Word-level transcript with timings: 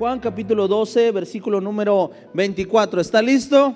Juan 0.00 0.18
capítulo 0.18 0.66
12, 0.66 1.10
versículo 1.10 1.60
número 1.60 2.10
24. 2.32 3.02
¿Está 3.02 3.20
listo? 3.20 3.74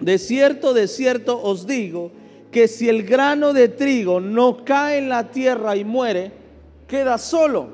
De 0.00 0.16
cierto, 0.16 0.72
de 0.72 0.88
cierto 0.88 1.38
os 1.42 1.66
digo 1.66 2.10
que 2.50 2.66
si 2.66 2.88
el 2.88 3.02
grano 3.02 3.52
de 3.52 3.68
trigo 3.68 4.18
no 4.18 4.64
cae 4.64 4.96
en 4.96 5.10
la 5.10 5.30
tierra 5.30 5.76
y 5.76 5.84
muere, 5.84 6.32
queda 6.88 7.18
solo. 7.18 7.66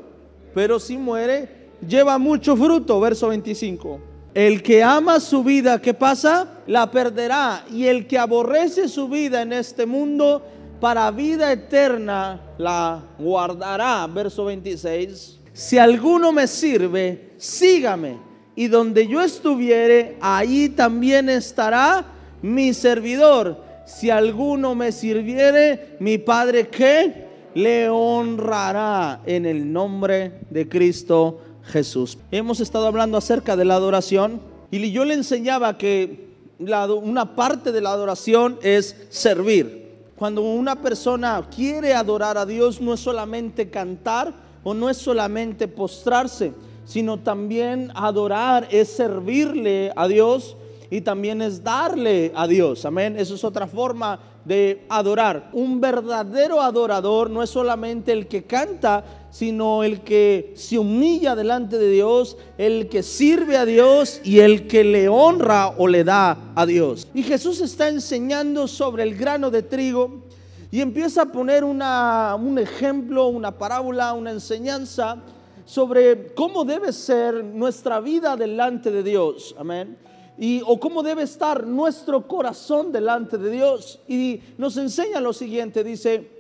Pero 0.53 0.81
si 0.81 0.99
muere, 0.99 1.69
lleva 1.87 2.19
mucho 2.19 2.57
fruto. 2.57 2.99
Verso 2.99 3.29
25. 3.29 4.01
El 4.35 4.61
que 4.61 4.83
ama 4.83 5.21
su 5.21 5.45
vida, 5.45 5.81
¿qué 5.81 5.95
pasa? 5.95 6.49
La 6.67 6.91
perderá. 6.91 7.65
Y 7.71 7.87
el 7.87 8.09
que 8.09 8.19
aborrece 8.19 8.89
su 8.89 9.09
vida 9.09 9.41
en 9.43 9.53
este 9.53 9.87
mundo, 9.87 10.43
para 10.81 11.13
vida 11.13 11.53
eterna 11.53 12.41
la 12.59 13.05
guardará. 13.21 14.05
Verso 14.09 14.47
26 14.47 15.38
si 15.59 15.77
alguno 15.77 16.31
me 16.31 16.47
sirve, 16.47 17.33
sígame. 17.37 18.17
Y 18.55 18.69
donde 18.69 19.09
yo 19.09 19.21
estuviere, 19.21 20.17
ahí 20.21 20.69
también 20.69 21.29
estará 21.29 22.07
mi 22.41 22.73
servidor. 22.73 23.61
Si 23.85 24.09
alguno 24.09 24.77
me 24.77 24.93
sirviere, 24.93 25.97
mi 25.99 26.17
Padre 26.17 26.69
que 26.69 27.27
le 27.57 27.89
honrará 27.89 29.21
en 29.27 29.47
el 29.47 29.73
nombre 29.73 30.43
de 30.49 30.69
Cristo 30.69 31.41
Jesús. 31.65 32.19
Hemos 32.31 32.61
estado 32.61 32.87
hablando 32.87 33.19
acerca 33.19 33.57
de 33.57 33.65
la 33.65 33.75
adoración 33.75 34.41
y 34.71 34.93
yo 34.93 35.05
le 35.05 35.15
enseñaba 35.15 35.77
que 35.77 36.29
una 36.61 37.35
parte 37.35 37.73
de 37.73 37.81
la 37.81 37.91
adoración 37.91 38.61
es 38.63 38.95
servir. 39.09 39.89
Cuando 40.15 40.41
una 40.41 40.77
persona 40.77 41.49
quiere 41.53 41.95
adorar 41.95 42.39
a 42.39 42.47
Dios 42.47 42.81
no 42.81 42.95
es 42.95 43.01
solamente 43.01 43.71
cantar, 43.71 44.47
o 44.65 44.75
no 44.75 44.89
es 44.91 44.97
solamente 44.97 45.69
postrarse, 45.69 46.53
sino 46.85 47.19
también 47.19 47.91
adorar, 47.95 48.69
es 48.71 48.89
servirle 48.89 49.93
a 49.95 50.09
Dios 50.09 50.57
y 50.91 51.03
también 51.03 51.43
es 51.43 51.63
darle 51.63 52.33
a 52.35 52.47
Dios. 52.47 52.85
Amén. 52.85 53.17
Eso 53.19 53.35
es 53.35 53.45
otra 53.45 53.67
forma 53.67 54.19
de 54.45 54.87
adorar. 54.89 55.51
Un 55.53 55.81
verdadero 55.81 56.63
adorador 56.63 57.29
no 57.29 57.43
es 57.43 57.51
solamente 57.51 58.13
el 58.13 58.27
que 58.27 58.45
canta, 58.45 59.05
sino 59.31 59.85
el 59.85 60.01
que 60.01 60.55
se 60.57 60.79
humilla 60.79 61.37
delante 61.37 61.77
de 61.79 61.91
Dios, 61.91 62.39
el 62.57 62.89
que 62.89 63.03
sirve 63.03 63.59
a 63.59 63.67
Dios 63.67 64.23
y 64.25 64.41
el 64.41 64.67
que 64.67 64.85
le 64.85 65.09
honra 65.09 65.75
o 65.77 65.87
le 65.87 66.05
da 66.05 66.53
a 66.55 66.65
Dios. 66.65 67.07
Y 67.13 67.23
Jesús 67.23 67.61
está 67.61 67.89
enseñando 67.89 68.67
sobre 68.67 69.03
el 69.03 69.15
grano 69.15 69.51
de 69.51 69.63
trigo 69.63 70.23
y 70.71 70.81
empieza 70.81 71.23
a 71.23 71.27
poner 71.27 71.65
un 71.65 72.59
ejemplo, 72.59 73.29
una 73.29 73.57
parábola, 73.57 74.13
una 74.13 74.31
enseñanza 74.31 75.17
sobre 75.65 76.35
cómo 76.35 76.65
debe 76.65 76.93
ser 76.93 77.43
nuestra 77.43 78.01
vida 78.01 78.37
delante 78.37 78.91
de 78.91 79.03
Dios. 79.03 79.55
Amén. 79.59 79.97
Y, 80.37 80.63
o 80.67 80.79
cómo 80.79 81.03
debe 81.03 81.23
estar 81.23 81.67
nuestro 81.67 82.29
corazón 82.29 82.93
delante 82.93 83.39
de 83.39 83.51
Dios. 83.51 84.01
Y 84.07 84.41
nos 84.59 84.77
enseña 84.77 85.21
lo 85.21 85.33
siguiente, 85.33 85.83
dice, 85.83 86.31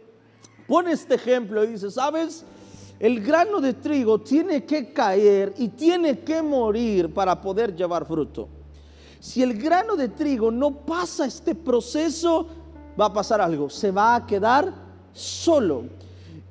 pone 0.66 0.92
este 0.92 1.14
ejemplo 1.14 1.64
y 1.64 1.68
dice, 1.68 1.90
¿sabes? 1.90 2.44
El 3.00 3.20
grano 3.22 3.60
de 3.60 3.74
trigo 3.74 4.20
tiene 4.20 4.64
que 4.64 4.92
caer 4.92 5.54
y 5.56 5.68
tiene 5.68 6.20
que 6.20 6.42
morir 6.42 7.12
para 7.14 7.40
poder 7.40 7.74
llevar 7.74 8.06
fruto. 8.06 8.48
Si 9.20 9.42
el 9.42 9.60
grano 9.60 9.96
de 9.96 10.08
trigo 10.08 10.50
no 10.50 10.84
pasa 10.84 11.26
este 11.26 11.54
proceso, 11.54 12.46
va 12.98 13.06
a 13.06 13.12
pasar 13.12 13.41
algo, 13.41 13.70
se 13.70 13.91
va 13.91 14.16
a 14.16 14.27
quedar 14.27 14.72
solo. 15.12 15.84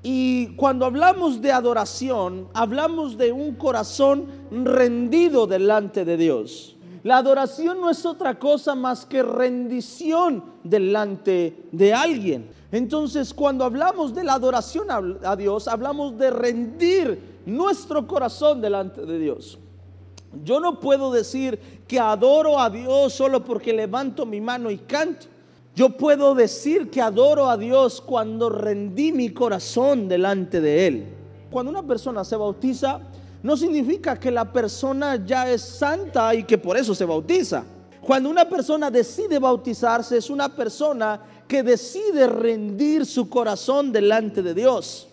Y 0.03 0.55
cuando 0.55 0.85
hablamos 0.85 1.41
de 1.41 1.51
adoración, 1.51 2.47
hablamos 2.53 3.17
de 3.17 3.31
un 3.31 3.55
corazón 3.55 4.27
rendido 4.51 5.47
delante 5.47 6.05
de 6.05 6.17
Dios. 6.17 6.75
La 7.03 7.17
adoración 7.17 7.79
no 7.79 7.89
es 7.89 8.05
otra 8.05 8.37
cosa 8.37 8.75
más 8.75 9.05
que 9.05 9.23
rendición 9.23 10.43
delante 10.63 11.67
de 11.71 11.93
alguien. 11.93 12.49
Entonces, 12.71 13.33
cuando 13.33 13.63
hablamos 13.63 14.13
de 14.13 14.23
la 14.23 14.33
adoración 14.33 14.87
a 15.23 15.35
Dios, 15.35 15.67
hablamos 15.67 16.17
de 16.17 16.29
rendir 16.31 17.41
nuestro 17.45 18.05
corazón 18.07 18.59
delante 18.61 19.05
de 19.05 19.19
Dios. 19.19 19.57
Yo 20.43 20.59
no 20.59 20.79
puedo 20.79 21.11
decir 21.11 21.59
que 21.87 21.99
adoro 21.99 22.59
a 22.59 22.69
Dios 22.69 23.13
solo 23.13 23.43
porque 23.43 23.71
levanto 23.71 24.25
mi 24.25 24.41
mano 24.41 24.69
y 24.69 24.77
canto. 24.77 25.27
Yo 25.77 25.91
puedo 25.91 26.33
decir 26.33 26.89
que 26.89 27.03
adoro 27.03 27.51
a 27.51 27.55
Dios 27.55 28.01
cuando 28.01 28.49
rendí 28.49 29.11
mi 29.11 29.29
corazón 29.29 30.07
delante 30.07 30.59
de 30.59 30.87
Él. 30.87 31.07
Cuando 31.51 31.69
una 31.69 31.83
persona 31.83 32.23
se 32.23 32.35
bautiza, 32.35 32.99
no 33.43 33.55
significa 33.55 34.19
que 34.19 34.31
la 34.31 34.51
persona 34.51 35.23
ya 35.23 35.47
es 35.51 35.61
santa 35.61 36.33
y 36.33 36.45
que 36.45 36.57
por 36.57 36.77
eso 36.77 36.95
se 36.95 37.05
bautiza. 37.05 37.63
Cuando 38.01 38.27
una 38.27 38.49
persona 38.49 38.89
decide 38.89 39.37
bautizarse, 39.37 40.17
es 40.17 40.31
una 40.31 40.49
persona 40.49 41.21
que 41.47 41.61
decide 41.61 42.25
rendir 42.25 43.05
su 43.05 43.29
corazón 43.29 43.91
delante 43.91 44.41
de 44.41 44.55
Dios. 44.55 45.07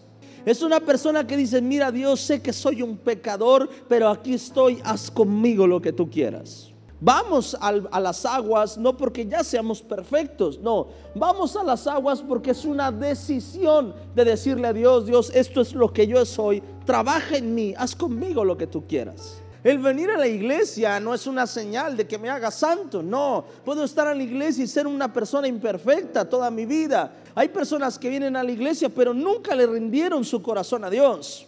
Es 0.46 0.62
una 0.62 0.80
persona 0.80 1.26
que 1.26 1.36
dice, 1.36 1.60
mira 1.60 1.92
Dios, 1.92 2.20
sé 2.20 2.40
que 2.40 2.54
soy 2.54 2.80
un 2.80 2.96
pecador, 2.96 3.68
pero 3.86 4.08
aquí 4.08 4.32
estoy, 4.32 4.80
haz 4.82 5.10
conmigo 5.10 5.66
lo 5.66 5.82
que 5.82 5.92
tú 5.92 6.08
quieras. 6.08 6.73
Vamos 7.04 7.54
a 7.60 8.00
las 8.00 8.24
aguas 8.24 8.78
no 8.78 8.96
porque 8.96 9.26
ya 9.26 9.44
seamos 9.44 9.82
perfectos, 9.82 10.58
no, 10.60 10.86
vamos 11.14 11.54
a 11.54 11.62
las 11.62 11.86
aguas 11.86 12.22
porque 12.22 12.52
es 12.52 12.64
una 12.64 12.90
decisión 12.90 13.94
de 14.14 14.24
decirle 14.24 14.68
a 14.68 14.72
Dios, 14.72 15.04
Dios, 15.04 15.30
esto 15.34 15.60
es 15.60 15.74
lo 15.74 15.92
que 15.92 16.06
yo 16.06 16.24
soy, 16.24 16.62
trabaja 16.86 17.36
en 17.36 17.54
mí, 17.54 17.74
haz 17.76 17.94
conmigo 17.94 18.42
lo 18.42 18.56
que 18.56 18.66
tú 18.66 18.86
quieras. 18.86 19.42
El 19.62 19.80
venir 19.80 20.10
a 20.12 20.16
la 20.16 20.26
iglesia 20.26 20.98
no 20.98 21.12
es 21.12 21.26
una 21.26 21.46
señal 21.46 21.94
de 21.94 22.06
que 22.06 22.16
me 22.16 22.30
haga 22.30 22.50
santo, 22.50 23.02
no. 23.02 23.44
Puedo 23.66 23.84
estar 23.84 24.10
en 24.10 24.16
la 24.16 24.24
iglesia 24.24 24.64
y 24.64 24.66
ser 24.66 24.86
una 24.86 25.12
persona 25.12 25.46
imperfecta 25.46 26.26
toda 26.26 26.50
mi 26.50 26.64
vida. 26.64 27.12
Hay 27.34 27.48
personas 27.48 27.98
que 27.98 28.08
vienen 28.08 28.34
a 28.34 28.42
la 28.42 28.50
iglesia 28.50 28.88
pero 28.88 29.12
nunca 29.12 29.54
le 29.54 29.66
rindieron 29.66 30.24
su 30.24 30.42
corazón 30.42 30.84
a 30.84 30.90
Dios. 30.90 31.46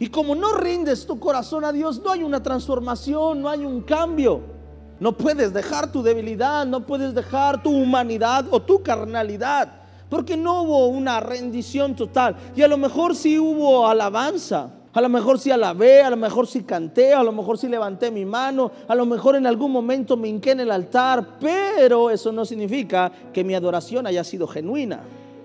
Y 0.00 0.08
como 0.08 0.34
no 0.34 0.54
rindes 0.54 1.06
tu 1.06 1.20
corazón 1.20 1.64
a 1.64 1.72
Dios, 1.72 2.02
no 2.02 2.10
hay 2.10 2.24
una 2.24 2.42
transformación, 2.42 3.40
no 3.40 3.48
hay 3.48 3.64
un 3.64 3.82
cambio. 3.82 4.55
No 4.98 5.12
puedes 5.12 5.52
dejar 5.52 5.92
tu 5.92 6.02
debilidad, 6.02 6.64
no 6.66 6.86
puedes 6.86 7.14
dejar 7.14 7.62
tu 7.62 7.70
humanidad 7.70 8.46
o 8.50 8.60
tu 8.60 8.82
carnalidad, 8.82 9.68
porque 10.08 10.36
no 10.36 10.62
hubo 10.62 10.86
una 10.86 11.20
rendición 11.20 11.94
total. 11.94 12.36
Y 12.54 12.62
a 12.62 12.68
lo 12.68 12.78
mejor 12.78 13.14
sí 13.14 13.38
hubo 13.38 13.86
alabanza, 13.86 14.70
a 14.94 15.00
lo 15.02 15.10
mejor 15.10 15.38
sí 15.38 15.50
alabé, 15.50 16.00
a 16.00 16.08
lo 16.08 16.16
mejor 16.16 16.46
sí 16.46 16.62
canté, 16.62 17.12
a 17.12 17.22
lo 17.22 17.30
mejor 17.30 17.58
sí 17.58 17.68
levanté 17.68 18.10
mi 18.10 18.24
mano, 18.24 18.70
a 18.88 18.94
lo 18.94 19.04
mejor 19.04 19.36
en 19.36 19.46
algún 19.46 19.70
momento 19.70 20.16
me 20.16 20.28
hinqué 20.28 20.52
en 20.52 20.60
el 20.60 20.70
altar, 20.70 21.36
pero 21.38 22.08
eso 22.08 22.32
no 22.32 22.46
significa 22.46 23.12
que 23.34 23.44
mi 23.44 23.54
adoración 23.54 24.06
haya 24.06 24.24
sido 24.24 24.46
genuina. 24.46 25.00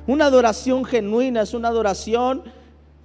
Una 0.08 0.28
adoración 0.28 0.86
genuina 0.86 1.42
es 1.42 1.54
una 1.54 1.68
adoración 1.68 2.44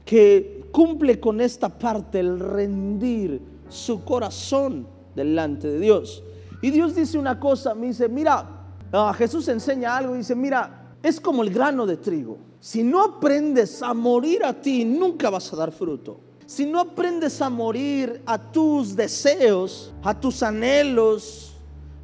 que 0.04 0.68
cumple 0.70 1.18
con 1.18 1.40
esta 1.40 1.68
parte, 1.68 2.20
el 2.20 2.38
rendir 2.38 3.40
su 3.68 4.04
corazón 4.04 4.86
delante 5.16 5.66
de 5.66 5.80
Dios. 5.80 6.22
Y 6.62 6.70
Dios 6.70 6.94
dice 6.94 7.18
una 7.18 7.38
cosa, 7.38 7.74
me 7.74 7.88
dice, 7.88 8.08
mira, 8.08 8.46
ah, 8.92 9.14
Jesús 9.16 9.48
enseña 9.48 9.96
algo, 9.96 10.14
dice, 10.14 10.34
mira, 10.34 10.94
es 11.02 11.20
como 11.20 11.42
el 11.42 11.50
grano 11.50 11.86
de 11.86 11.96
trigo. 11.96 12.38
Si 12.60 12.82
no 12.82 13.02
aprendes 13.02 13.82
a 13.82 13.94
morir 13.94 14.44
a 14.44 14.52
ti, 14.52 14.84
nunca 14.84 15.30
vas 15.30 15.52
a 15.52 15.56
dar 15.56 15.70
fruto. 15.70 16.20
Si 16.46 16.64
no 16.64 16.80
aprendes 16.80 17.42
a 17.42 17.50
morir 17.50 18.22
a 18.24 18.38
tus 18.38 18.94
deseos, 18.96 19.92
a 20.02 20.18
tus 20.18 20.42
anhelos, 20.42 21.56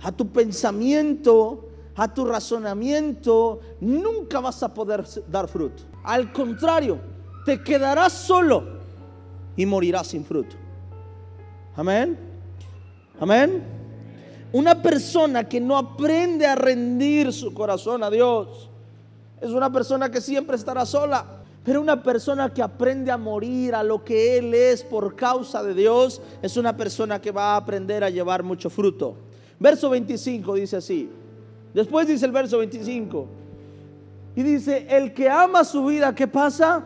a 0.02 0.12
tu 0.12 0.28
pensamiento, 0.28 1.68
a 1.94 2.12
tu 2.12 2.24
razonamiento, 2.24 3.60
nunca 3.80 4.40
vas 4.40 4.62
a 4.62 4.72
poder 4.72 5.04
dar 5.28 5.48
fruto. 5.48 5.84
Al 6.04 6.32
contrario, 6.32 7.00
te 7.44 7.62
quedarás 7.62 8.12
solo 8.12 8.80
y 9.56 9.66
morirás 9.66 10.08
sin 10.08 10.24
fruto. 10.24 10.56
Amén. 11.76 12.18
Amén. 13.20 13.81
Una 14.52 14.82
persona 14.82 15.48
que 15.48 15.60
no 15.60 15.76
aprende 15.78 16.46
a 16.46 16.54
rendir 16.54 17.32
su 17.32 17.54
corazón 17.54 18.02
a 18.02 18.10
Dios 18.10 18.68
es 19.40 19.50
una 19.50 19.72
persona 19.72 20.10
que 20.10 20.20
siempre 20.20 20.56
estará 20.56 20.84
sola. 20.84 21.24
Pero 21.64 21.80
una 21.80 22.02
persona 22.02 22.52
que 22.52 22.60
aprende 22.60 23.10
a 23.10 23.16
morir 23.16 23.74
a 23.74 23.84
lo 23.84 24.04
que 24.04 24.36
Él 24.36 24.52
es 24.52 24.82
por 24.82 25.14
causa 25.14 25.62
de 25.62 25.74
Dios 25.74 26.20
es 26.42 26.56
una 26.56 26.76
persona 26.76 27.20
que 27.20 27.30
va 27.30 27.54
a 27.54 27.56
aprender 27.56 28.02
a 28.02 28.10
llevar 28.10 28.42
mucho 28.42 28.68
fruto. 28.68 29.14
Verso 29.60 29.88
25 29.88 30.54
dice 30.54 30.76
así. 30.76 31.08
Después 31.72 32.08
dice 32.08 32.26
el 32.26 32.32
verso 32.32 32.58
25. 32.58 33.26
Y 34.34 34.42
dice, 34.42 34.86
el 34.90 35.14
que 35.14 35.28
ama 35.30 35.62
su 35.62 35.84
vida, 35.86 36.14
¿qué 36.14 36.26
pasa? 36.26 36.82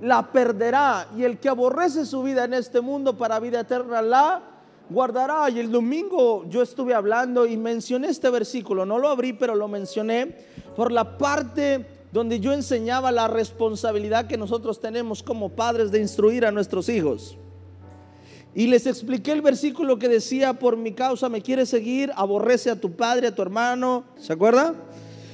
La 0.00 0.32
perderá. 0.32 1.06
Y 1.16 1.22
el 1.22 1.38
que 1.38 1.48
aborrece 1.48 2.04
su 2.04 2.22
vida 2.22 2.44
en 2.44 2.54
este 2.54 2.80
mundo 2.80 3.16
para 3.16 3.38
vida 3.38 3.60
eterna, 3.60 4.02
la 4.02 4.42
guardará. 4.90 5.48
Y 5.50 5.58
el 5.58 5.70
domingo 5.70 6.44
yo 6.48 6.62
estuve 6.62 6.94
hablando 6.94 7.46
y 7.46 7.56
mencioné 7.56 8.08
este 8.08 8.30
versículo, 8.30 8.86
no 8.86 8.98
lo 8.98 9.08
abrí, 9.08 9.32
pero 9.32 9.54
lo 9.54 9.68
mencioné 9.68 10.36
por 10.76 10.92
la 10.92 11.18
parte 11.18 11.86
donde 12.12 12.40
yo 12.40 12.52
enseñaba 12.52 13.12
la 13.12 13.28
responsabilidad 13.28 14.26
que 14.26 14.38
nosotros 14.38 14.80
tenemos 14.80 15.22
como 15.22 15.50
padres 15.50 15.90
de 15.90 16.00
instruir 16.00 16.46
a 16.46 16.50
nuestros 16.50 16.88
hijos. 16.88 17.36
Y 18.54 18.66
les 18.66 18.86
expliqué 18.86 19.32
el 19.32 19.42
versículo 19.42 19.98
que 19.98 20.08
decía, 20.08 20.54
por 20.54 20.76
mi 20.76 20.92
causa 20.92 21.28
me 21.28 21.42
quieres 21.42 21.68
seguir, 21.68 22.10
aborrece 22.16 22.70
a 22.70 22.80
tu 22.80 22.92
padre, 22.92 23.28
a 23.28 23.34
tu 23.34 23.42
hermano, 23.42 24.04
¿se 24.16 24.32
acuerda? 24.32 24.74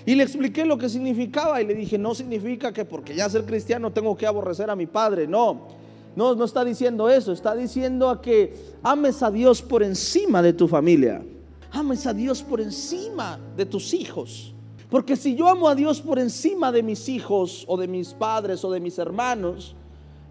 Y 0.04 0.14
le 0.16 0.24
expliqué 0.24 0.66
lo 0.66 0.76
que 0.76 0.88
significaba 0.88 1.62
y 1.62 1.66
le 1.66 1.74
dije, 1.74 1.96
no 1.96 2.14
significa 2.14 2.72
que 2.72 2.84
porque 2.84 3.14
ya 3.14 3.28
ser 3.30 3.46
cristiano 3.46 3.92
tengo 3.92 4.16
que 4.16 4.26
aborrecer 4.26 4.68
a 4.68 4.76
mi 4.76 4.86
padre, 4.86 5.26
no. 5.26 5.68
No, 6.16 6.34
no 6.34 6.44
está 6.44 6.64
diciendo 6.64 7.08
eso, 7.08 7.32
está 7.32 7.54
diciendo 7.54 8.08
a 8.08 8.20
que 8.22 8.54
ames 8.82 9.22
a 9.22 9.30
Dios 9.30 9.62
por 9.62 9.82
encima 9.82 10.42
de 10.42 10.52
tu 10.52 10.68
familia. 10.68 11.24
Ames 11.72 12.06
a 12.06 12.12
Dios 12.14 12.42
por 12.42 12.60
encima 12.60 13.38
de 13.56 13.66
tus 13.66 13.92
hijos. 13.94 14.54
Porque 14.90 15.16
si 15.16 15.34
yo 15.34 15.48
amo 15.48 15.68
a 15.68 15.74
Dios 15.74 16.00
por 16.00 16.20
encima 16.20 16.70
de 16.70 16.82
mis 16.82 17.08
hijos 17.08 17.64
o 17.66 17.76
de 17.76 17.88
mis 17.88 18.14
padres 18.14 18.64
o 18.64 18.70
de 18.70 18.78
mis 18.78 18.96
hermanos, 18.98 19.74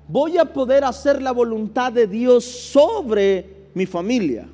voy 0.07 0.37
a 0.37 0.45
poder 0.45 0.85
hacer 0.85 1.21
la 1.21 1.31
voluntad 1.31 1.91
de 1.91 2.07
Dios 2.07 2.45
sobre 2.45 3.67
mi 3.73 3.85
familia. 3.85 4.47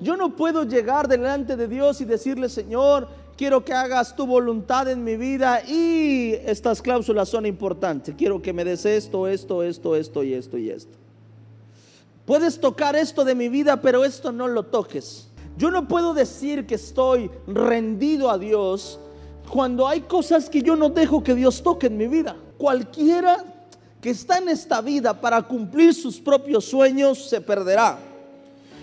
Yo 0.00 0.16
no 0.16 0.34
puedo 0.34 0.64
llegar 0.64 1.06
delante 1.06 1.56
de 1.56 1.68
Dios 1.68 2.00
y 2.00 2.04
decirle, 2.04 2.48
Señor, 2.48 3.08
quiero 3.36 3.64
que 3.64 3.72
hagas 3.72 4.16
tu 4.16 4.26
voluntad 4.26 4.88
en 4.88 5.04
mi 5.04 5.16
vida 5.16 5.62
y 5.66 6.32
estas 6.44 6.80
cláusulas 6.82 7.28
son 7.28 7.46
importantes. 7.46 8.14
Quiero 8.16 8.40
que 8.40 8.52
me 8.52 8.64
des 8.64 8.84
esto, 8.84 9.28
esto, 9.28 9.62
esto, 9.62 9.94
esto 9.94 10.24
y 10.24 10.34
esto 10.34 10.58
y 10.58 10.70
esto. 10.70 10.96
Puedes 12.24 12.58
tocar 12.58 12.96
esto 12.96 13.24
de 13.24 13.34
mi 13.34 13.48
vida, 13.48 13.80
pero 13.80 14.04
esto 14.04 14.32
no 14.32 14.48
lo 14.48 14.64
toques. 14.64 15.28
Yo 15.56 15.70
no 15.70 15.86
puedo 15.86 16.12
decir 16.12 16.66
que 16.66 16.74
estoy 16.74 17.30
rendido 17.46 18.30
a 18.30 18.38
Dios 18.38 18.98
cuando 19.48 19.86
hay 19.86 20.00
cosas 20.00 20.50
que 20.50 20.60
yo 20.60 20.74
no 20.74 20.90
dejo 20.90 21.22
que 21.22 21.34
Dios 21.34 21.62
toque 21.62 21.86
en 21.86 21.96
mi 21.96 22.08
vida. 22.08 22.36
Cualquiera 22.58 23.44
que 24.00 24.10
está 24.10 24.38
en 24.38 24.48
esta 24.48 24.80
vida 24.80 25.20
para 25.20 25.42
cumplir 25.42 25.94
sus 25.94 26.20
propios 26.20 26.64
sueños 26.64 27.28
se 27.28 27.40
perderá. 27.40 27.98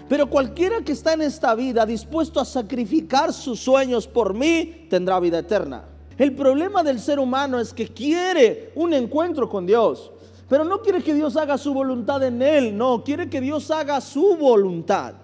Pero 0.10 0.30
cualquiera 0.30 0.82
que 0.84 0.92
está 0.92 1.14
en 1.14 1.22
esta 1.22 1.56
vida 1.56 1.86
dispuesto 1.86 2.40
a 2.40 2.46
sacrificar 2.46 3.32
sus 3.34 3.60
sueños 3.60 4.08
por 4.08 4.34
mí, 4.34 4.88
tendrá 4.90 5.20
vida 5.20 5.40
eterna. 5.40 5.86
El 6.18 6.36
problema 6.36 6.84
del 6.84 7.00
ser 7.00 7.20
humano 7.20 7.60
es 7.60 7.74
que 7.74 7.88
quiere 7.88 8.72
un 8.76 8.94
encuentro 8.94 9.50
con 9.50 9.66
Dios, 9.66 10.12
pero 10.48 10.64
no 10.64 10.82
quiere 10.82 11.02
que 11.02 11.14
Dios 11.14 11.36
haga 11.38 11.58
su 11.58 11.74
voluntad 11.74 12.22
en 12.24 12.42
él, 12.42 12.78
no, 12.78 13.04
quiere 13.04 13.30
que 13.30 13.42
Dios 13.42 13.72
haga 13.72 14.00
su 14.02 14.36
voluntad. 14.36 15.16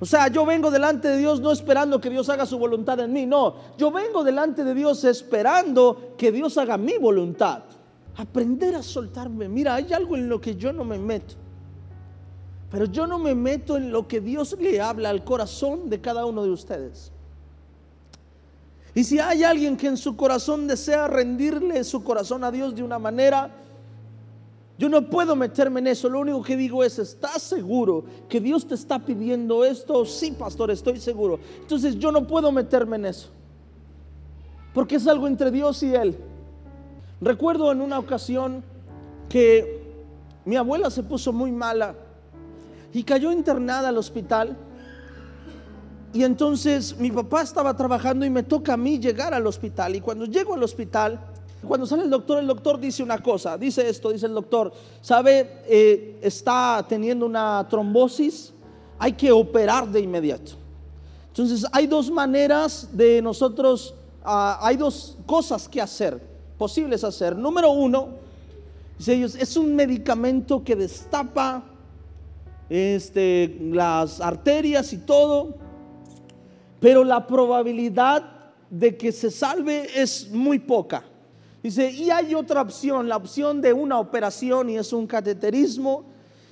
O 0.00 0.06
sea, 0.06 0.28
yo 0.28 0.46
vengo 0.46 0.70
delante 0.70 1.08
de 1.08 1.16
Dios 1.16 1.40
no 1.40 1.50
esperando 1.50 2.00
que 2.00 2.10
Dios 2.10 2.28
haga 2.28 2.46
su 2.46 2.56
voluntad 2.58 3.00
en 3.00 3.12
mí, 3.12 3.26
no, 3.26 3.56
yo 3.76 3.90
vengo 3.90 4.22
delante 4.22 4.62
de 4.62 4.74
Dios 4.74 5.02
esperando 5.02 6.14
que 6.16 6.30
Dios 6.30 6.56
haga 6.58 6.76
mi 6.76 6.98
voluntad. 6.98 7.62
Aprender 8.16 8.74
a 8.74 8.82
soltarme. 8.82 9.48
Mira, 9.48 9.76
hay 9.76 9.92
algo 9.92 10.16
en 10.16 10.28
lo 10.28 10.40
que 10.40 10.56
yo 10.56 10.72
no 10.72 10.84
me 10.84 10.98
meto. 10.98 11.34
Pero 12.70 12.84
yo 12.84 13.06
no 13.06 13.18
me 13.18 13.34
meto 13.34 13.76
en 13.76 13.90
lo 13.90 14.06
que 14.06 14.20
Dios 14.20 14.56
le 14.60 14.80
habla 14.80 15.10
al 15.10 15.24
corazón 15.24 15.88
de 15.88 16.00
cada 16.00 16.26
uno 16.26 16.42
de 16.42 16.50
ustedes. 16.50 17.12
Y 18.94 19.04
si 19.04 19.18
hay 19.18 19.44
alguien 19.44 19.76
que 19.76 19.86
en 19.86 19.96
su 19.96 20.16
corazón 20.16 20.66
desea 20.66 21.06
rendirle 21.08 21.84
su 21.84 22.02
corazón 22.02 22.44
a 22.44 22.50
Dios 22.50 22.74
de 22.74 22.82
una 22.82 22.98
manera, 22.98 23.50
yo 24.76 24.88
no 24.88 25.08
puedo 25.08 25.34
meterme 25.34 25.80
en 25.80 25.88
eso. 25.88 26.08
Lo 26.08 26.20
único 26.20 26.42
que 26.42 26.56
digo 26.56 26.84
es, 26.84 26.98
¿estás 26.98 27.42
seguro 27.42 28.04
que 28.28 28.40
Dios 28.40 28.66
te 28.66 28.74
está 28.74 28.98
pidiendo 28.98 29.64
esto? 29.64 30.04
Sí, 30.04 30.32
pastor, 30.32 30.70
estoy 30.70 31.00
seguro. 31.00 31.38
Entonces 31.60 31.98
yo 31.98 32.12
no 32.12 32.26
puedo 32.26 32.52
meterme 32.52 32.96
en 32.96 33.06
eso. 33.06 33.28
Porque 34.74 34.96
es 34.96 35.06
algo 35.06 35.26
entre 35.26 35.50
Dios 35.50 35.82
y 35.82 35.94
Él. 35.94 36.18
Recuerdo 37.20 37.72
en 37.72 37.80
una 37.80 37.98
ocasión 37.98 38.62
que 39.28 39.82
mi 40.44 40.56
abuela 40.56 40.90
se 40.90 41.02
puso 41.02 41.32
muy 41.32 41.50
mala 41.50 41.94
y 42.98 43.04
cayó 43.04 43.30
internada 43.30 43.90
al 43.90 43.96
hospital. 43.96 44.56
Y 46.12 46.24
entonces 46.24 46.98
mi 46.98 47.12
papá 47.12 47.42
estaba 47.42 47.76
trabajando 47.76 48.26
y 48.26 48.30
me 48.30 48.42
toca 48.42 48.72
a 48.72 48.76
mí 48.76 48.98
llegar 48.98 49.32
al 49.32 49.46
hospital. 49.46 49.94
Y 49.94 50.00
cuando 50.00 50.24
llego 50.24 50.54
al 50.54 50.64
hospital, 50.64 51.20
cuando 51.64 51.86
sale 51.86 52.02
el 52.02 52.10
doctor, 52.10 52.40
el 52.40 52.48
doctor 52.48 52.80
dice 52.80 53.04
una 53.04 53.22
cosa, 53.22 53.56
dice 53.56 53.88
esto, 53.88 54.10
dice 54.10 54.26
el 54.26 54.34
doctor, 54.34 54.72
sabe, 55.00 55.62
eh, 55.68 56.18
está 56.20 56.84
teniendo 56.88 57.24
una 57.24 57.64
trombosis, 57.70 58.52
hay 58.98 59.12
que 59.12 59.30
operar 59.30 59.86
de 59.86 60.00
inmediato. 60.00 60.54
Entonces 61.28 61.64
hay 61.70 61.86
dos 61.86 62.10
maneras 62.10 62.88
de 62.92 63.22
nosotros, 63.22 63.94
ah, 64.24 64.58
hay 64.60 64.76
dos 64.76 65.16
cosas 65.24 65.68
que 65.68 65.80
hacer, 65.80 66.20
posibles 66.58 67.04
hacer. 67.04 67.36
Número 67.36 67.70
uno, 67.70 68.08
dice 68.98 69.14
ellos, 69.14 69.36
es 69.36 69.56
un 69.56 69.76
medicamento 69.76 70.64
que 70.64 70.74
destapa 70.74 71.62
este, 72.68 73.56
las 73.60 74.20
arterias 74.20 74.92
y 74.92 74.98
todo, 74.98 75.56
pero 76.80 77.04
la 77.04 77.26
probabilidad 77.26 78.38
de 78.70 78.96
que 78.96 79.12
se 79.12 79.30
salve 79.30 79.88
es 79.94 80.30
muy 80.30 80.58
poca. 80.58 81.04
Dice, 81.62 81.90
y 81.90 82.10
hay 82.10 82.34
otra 82.34 82.62
opción, 82.62 83.08
la 83.08 83.16
opción 83.16 83.60
de 83.60 83.72
una 83.72 83.98
operación 83.98 84.70
y 84.70 84.76
es 84.76 84.92
un 84.92 85.06
cateterismo. 85.06 86.04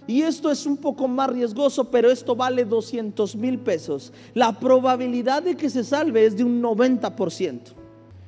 Y 0.08 0.22
esto 0.22 0.50
es 0.50 0.66
un 0.66 0.76
poco 0.76 1.08
más 1.08 1.30
riesgoso, 1.30 1.90
pero 1.90 2.10
esto 2.10 2.36
vale 2.36 2.64
200 2.64 3.34
mil 3.34 3.58
pesos. 3.58 4.12
La 4.34 4.52
probabilidad 4.52 5.42
de 5.42 5.56
que 5.56 5.68
se 5.68 5.82
salve 5.82 6.26
es 6.26 6.36
de 6.36 6.44
un 6.44 6.62
90%. 6.62 7.60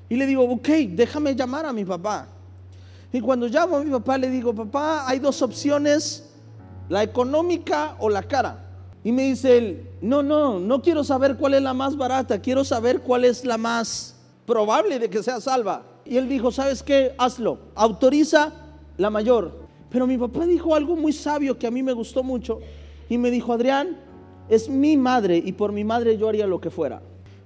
Y 0.09 0.17
le 0.17 0.27
digo, 0.27 0.43
ok, 0.45 0.69
déjame 0.91 1.37
llamar 1.37 1.67
a 1.67 1.73
mi 1.73 1.85
papá. 1.85 2.29
Y 3.13 3.21
cuando 3.21 3.47
llamo 3.49 3.77
a 3.77 3.85
mi 3.85 3.91
papá, 3.91 4.19
le 4.19 4.29
digo, 4.31 4.55
papá, 4.55 5.09
hay 5.09 5.19
dos 5.19 5.41
opciones 5.41 6.28
la 6.89 7.03
económica 7.03 7.97
o 7.99 8.09
la 8.09 8.23
cara. 8.23 8.65
Y 9.05 9.13
me 9.13 9.23
dice 9.25 9.57
él, 9.57 9.91
no, 10.01 10.23
no, 10.23 10.59
no 10.59 10.83
quiero 10.83 11.05
saber 11.05 11.37
cuál 11.37 11.55
es 11.55 11.63
la 11.63 11.75
más 11.75 11.97
barata, 11.97 12.41
quiero 12.41 12.65
saber 12.65 13.01
cuál 13.01 13.25
es 13.25 13.45
la 13.45 13.57
más 13.57 14.17
probable 14.47 14.99
de 14.99 15.09
que 15.09 15.23
sea 15.23 15.41
salva. 15.41 15.83
Y 16.05 16.17
él 16.17 16.29
dijo, 16.29 16.51
¿sabes 16.51 16.83
qué? 16.83 17.15
Hazlo, 17.19 17.59
autoriza 17.75 18.53
la 18.97 19.11
mayor. 19.11 19.69
Pero 19.91 20.07
mi 20.07 20.19
papá 20.19 20.47
dijo 20.47 20.75
algo 20.75 20.97
muy 20.97 21.13
sabio 21.13 21.59
que 21.59 21.67
a 21.67 21.71
mí 21.71 21.83
me 21.83 21.93
gustó 21.93 22.23
mucho 22.23 22.61
y 23.09 23.19
me 23.19 23.31
dijo, 23.31 23.53
Adrián, 23.53 23.97
es 24.49 24.69
mi 24.69 24.97
madre 24.97 25.41
y 25.43 25.53
por 25.53 25.73
mi 25.73 25.85
madre 25.85 26.17
yo 26.17 26.29
haría 26.29 26.47
lo 26.47 26.61
que 26.61 26.71
fuera. 26.71 27.01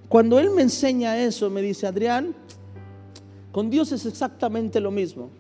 Cuando 0.09 0.39
él 0.39 0.51
me 0.51 0.63
enseña 0.63 1.19
eso, 1.19 1.51
me 1.51 1.63
dice, 1.63 1.87
Adrián, 1.87 2.35
con 3.51 3.71
Dios 3.71 3.93
es 3.93 4.07
exactamente 4.07 4.81
lo 4.81 4.91
mismo. 4.91 5.31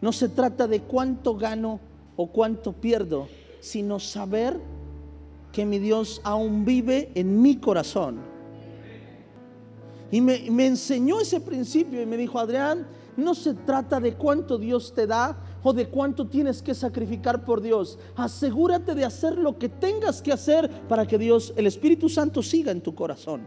No 0.00 0.12
se 0.12 0.28
trata 0.28 0.66
de 0.66 0.80
cuánto 0.80 1.36
gano 1.36 1.80
o 2.18 2.26
cuánto 2.26 2.72
pierdo, 2.72 3.28
sino 3.60 4.00
saber 4.00 4.58
que 5.52 5.64
mi 5.64 5.78
Dios 5.78 6.20
aún 6.24 6.64
vive 6.64 7.12
en 7.14 7.40
mi 7.40 7.58
corazón. 7.58 8.18
Y 10.10 10.20
me, 10.20 10.50
me, 10.50 10.66
enseñó 10.66 11.20
ese 11.20 11.40
principio 11.40 12.02
y 12.02 12.06
me 12.06 12.16
dijo, 12.16 12.40
Adrián, 12.40 12.88
no 13.16 13.36
se 13.36 13.54
trata 13.54 14.00
de 14.00 14.14
cuánto 14.14 14.58
Dios 14.58 14.92
te 14.94 15.06
da 15.06 15.38
o 15.62 15.72
de 15.72 15.88
cuánto 15.88 16.26
tienes 16.26 16.60
que 16.60 16.74
sacrificar 16.74 17.44
por 17.44 17.60
Dios. 17.60 18.00
Asegúrate 18.16 18.96
de 18.96 19.04
hacer 19.04 19.38
lo 19.38 19.56
que 19.56 19.68
tengas 19.68 20.20
que 20.20 20.32
hacer 20.32 20.68
para 20.88 21.06
que 21.06 21.18
Dios, 21.18 21.54
el 21.56 21.68
Espíritu 21.68 22.08
Santo, 22.08 22.42
siga 22.42 22.72
en 22.72 22.80
tu 22.80 22.96
corazón. 22.96 23.42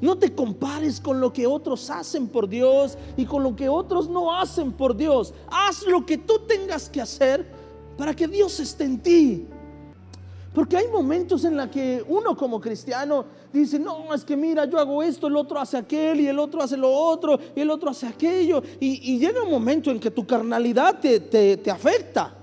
No 0.00 0.16
te 0.16 0.34
compares 0.34 1.00
con 1.00 1.20
lo 1.20 1.32
que 1.32 1.46
otros 1.46 1.90
hacen 1.90 2.28
por 2.28 2.48
Dios 2.48 2.96
y 3.16 3.24
con 3.24 3.42
lo 3.42 3.56
que 3.56 3.68
otros 3.68 4.08
no 4.08 4.34
hacen 4.34 4.72
por 4.72 4.96
Dios. 4.96 5.34
Haz 5.50 5.86
lo 5.86 6.06
que 6.06 6.18
tú 6.18 6.40
tengas 6.46 6.88
que 6.88 7.00
hacer 7.00 7.46
para 7.96 8.14
que 8.14 8.28
Dios 8.28 8.60
esté 8.60 8.84
en 8.84 8.98
ti. 9.00 9.46
Porque 10.54 10.76
hay 10.76 10.88
momentos 10.88 11.44
en 11.44 11.56
los 11.56 11.68
que 11.68 12.04
uno 12.08 12.36
como 12.36 12.60
cristiano 12.60 13.24
dice, 13.52 13.78
no, 13.78 14.12
es 14.14 14.24
que 14.24 14.36
mira, 14.36 14.64
yo 14.64 14.78
hago 14.78 15.02
esto, 15.02 15.26
el 15.26 15.36
otro 15.36 15.60
hace 15.60 15.76
aquel 15.76 16.20
y 16.20 16.26
el 16.26 16.38
otro 16.38 16.62
hace 16.62 16.76
lo 16.76 16.90
otro 16.90 17.38
y 17.54 17.60
el 17.60 17.70
otro 17.70 17.90
hace 17.90 18.06
aquello. 18.06 18.62
Y, 18.80 19.18
llega 19.18 19.42
un 19.42 19.50
momento 19.50 19.90
en 19.90 20.00
que 20.00 20.10
tu 20.10 20.26
carnalidad 20.26 21.00
te, 21.00 21.20
te 21.20 21.70
afecta. 21.70 22.34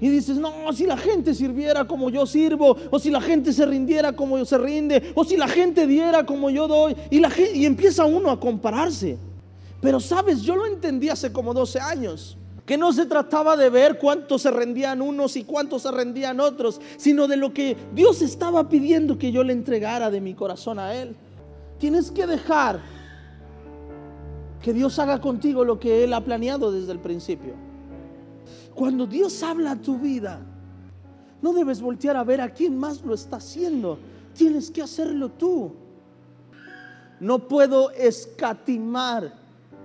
Y 0.00 0.08
dices, 0.08 0.36
no, 0.36 0.72
si 0.72 0.86
la 0.86 0.96
gente 0.96 1.34
sirviera 1.34 1.84
como 1.84 2.08
yo 2.08 2.24
sirvo, 2.24 2.76
o 2.90 2.98
si 2.98 3.10
la 3.10 3.20
gente 3.20 3.52
se 3.52 3.66
rindiera 3.66 4.12
como 4.12 4.38
yo 4.38 4.44
se 4.44 4.56
rinde, 4.56 5.12
o 5.14 5.24
si 5.24 5.36
la 5.36 5.48
gente 5.48 5.86
diera 5.86 6.24
como 6.24 6.50
yo 6.50 6.68
doy, 6.68 6.94
y, 7.10 7.18
la 7.18 7.30
y 7.54 7.66
empieza 7.66 8.04
uno 8.04 8.30
a 8.30 8.38
compararse. 8.38 9.18
Pero 9.80 9.98
sabes, 9.98 10.42
yo 10.42 10.54
lo 10.54 10.66
entendí 10.66 11.08
hace 11.08 11.32
como 11.32 11.52
12 11.52 11.80
años, 11.80 12.36
que 12.64 12.76
no 12.76 12.92
se 12.92 13.06
trataba 13.06 13.56
de 13.56 13.70
ver 13.70 13.98
cuánto 13.98 14.38
se 14.38 14.50
rendían 14.50 15.02
unos 15.02 15.36
y 15.36 15.44
cuántos 15.44 15.82
se 15.82 15.90
rendían 15.90 16.38
otros, 16.38 16.80
sino 16.96 17.26
de 17.26 17.36
lo 17.36 17.52
que 17.52 17.76
Dios 17.94 18.22
estaba 18.22 18.68
pidiendo 18.68 19.18
que 19.18 19.32
yo 19.32 19.42
le 19.42 19.52
entregara 19.52 20.10
de 20.10 20.20
mi 20.20 20.34
corazón 20.34 20.78
a 20.78 20.94
Él. 20.94 21.16
Tienes 21.78 22.10
que 22.10 22.26
dejar 22.26 22.80
que 24.62 24.72
Dios 24.72 24.98
haga 24.98 25.20
contigo 25.20 25.64
lo 25.64 25.80
que 25.80 26.04
Él 26.04 26.12
ha 26.12 26.20
planeado 26.20 26.70
desde 26.70 26.92
el 26.92 26.98
principio. 26.98 27.67
Cuando 28.78 29.08
Dios 29.08 29.42
habla 29.42 29.72
a 29.72 29.76
tu 29.76 29.98
vida, 29.98 30.38
no 31.42 31.52
debes 31.52 31.80
voltear 31.80 32.16
a 32.16 32.22
ver 32.22 32.40
a 32.40 32.50
quién 32.50 32.78
más 32.78 33.02
lo 33.02 33.12
está 33.12 33.38
haciendo. 33.38 33.98
Tienes 34.34 34.70
que 34.70 34.80
hacerlo 34.80 35.30
tú. 35.30 35.72
No 37.18 37.48
puedo 37.48 37.90
escatimar 37.90 39.34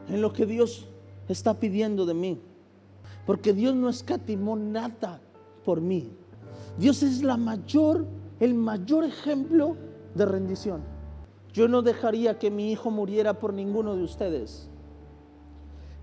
en 0.08 0.22
lo 0.22 0.32
que 0.32 0.46
Dios 0.46 0.86
está 1.28 1.60
pidiendo 1.60 2.06
de 2.06 2.14
mí. 2.14 2.40
Porque 3.26 3.52
Dios 3.52 3.74
no 3.74 3.90
escatimó 3.90 4.56
nada 4.56 5.20
por 5.66 5.82
mí. 5.82 6.12
Dios 6.78 7.02
es 7.02 7.24
la 7.24 7.36
mayor, 7.36 8.06
el 8.40 8.54
mayor 8.54 9.06
ejemplo 9.06 9.76
de 10.14 10.26
rendición. 10.28 10.82
Yo 11.52 11.68
no 11.68 11.82
dejaría 11.82 12.38
que 12.38 12.52
mi 12.52 12.72
hijo 12.72 12.92
muriera 12.92 13.40
por 13.40 13.56
ninguno 13.56 13.96
de 13.96 14.04
ustedes. 14.04 14.70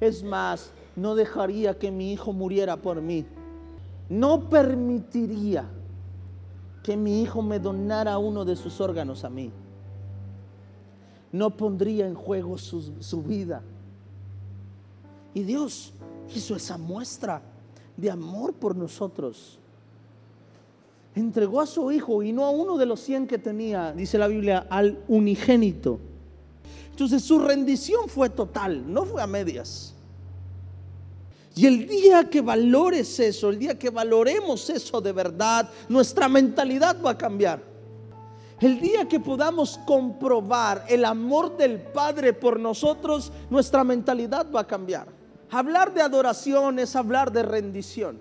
Es 0.00 0.24
más, 0.24 0.72
no 1.00 1.14
dejaría 1.14 1.78
que 1.78 1.90
mi 1.90 2.12
hijo 2.12 2.34
muriera 2.34 2.76
por 2.76 3.00
mí. 3.00 3.24
No 4.10 4.50
permitiría 4.50 5.66
que 6.82 6.94
mi 6.96 7.22
hijo 7.22 7.40
me 7.40 7.58
donara 7.58 8.18
uno 8.18 8.44
de 8.44 8.54
sus 8.54 8.80
órganos 8.82 9.24
a 9.24 9.30
mí. 9.30 9.50
No 11.32 11.56
pondría 11.56 12.06
en 12.06 12.14
juego 12.14 12.58
su, 12.58 12.92
su 13.00 13.22
vida. 13.22 13.62
Y 15.32 15.42
Dios 15.42 15.94
hizo 16.34 16.54
esa 16.54 16.76
muestra 16.76 17.40
de 17.96 18.10
amor 18.10 18.52
por 18.52 18.76
nosotros. 18.76 19.58
Entregó 21.14 21.62
a 21.62 21.66
su 21.66 21.90
hijo 21.92 22.22
y 22.22 22.32
no 22.32 22.44
a 22.44 22.50
uno 22.50 22.76
de 22.76 22.84
los 22.84 23.00
cien 23.00 23.26
que 23.26 23.38
tenía, 23.38 23.92
dice 23.92 24.18
la 24.18 24.28
Biblia, 24.28 24.66
al 24.68 25.02
unigénito. 25.08 25.98
Entonces 26.90 27.22
su 27.22 27.38
rendición 27.38 28.06
fue 28.08 28.28
total, 28.28 28.92
no 28.92 29.06
fue 29.06 29.22
a 29.22 29.26
medias. 29.26 29.94
Y 31.60 31.66
el 31.66 31.86
día 31.86 32.24
que 32.24 32.40
valores 32.40 33.20
eso, 33.20 33.50
el 33.50 33.58
día 33.58 33.78
que 33.78 33.90
valoremos 33.90 34.70
eso 34.70 34.98
de 34.98 35.12
verdad, 35.12 35.68
nuestra 35.90 36.26
mentalidad 36.26 36.96
va 37.04 37.10
a 37.10 37.18
cambiar. 37.18 37.62
El 38.58 38.80
día 38.80 39.06
que 39.06 39.20
podamos 39.20 39.78
comprobar 39.84 40.86
el 40.88 41.04
amor 41.04 41.58
del 41.58 41.78
Padre 41.78 42.32
por 42.32 42.58
nosotros, 42.58 43.30
nuestra 43.50 43.84
mentalidad 43.84 44.50
va 44.50 44.60
a 44.60 44.66
cambiar. 44.66 45.08
Hablar 45.50 45.92
de 45.92 46.00
adoración 46.00 46.78
es 46.78 46.96
hablar 46.96 47.30
de 47.30 47.42
rendición. 47.42 48.18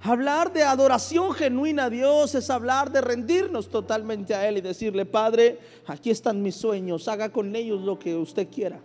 Hablar 0.00 0.50
de 0.54 0.62
adoración 0.62 1.34
genuina 1.34 1.84
a 1.84 1.90
Dios 1.90 2.34
es 2.34 2.48
hablar 2.48 2.90
de 2.90 3.02
rendirnos 3.02 3.68
totalmente 3.68 4.34
a 4.34 4.48
Él 4.48 4.56
y 4.56 4.62
decirle, 4.62 5.04
Padre, 5.04 5.58
aquí 5.86 6.08
están 6.08 6.40
mis 6.40 6.56
sueños, 6.56 7.06
haga 7.06 7.28
con 7.28 7.54
ellos 7.54 7.82
lo 7.82 7.98
que 7.98 8.16
usted 8.16 8.48
quiera. 8.48 8.80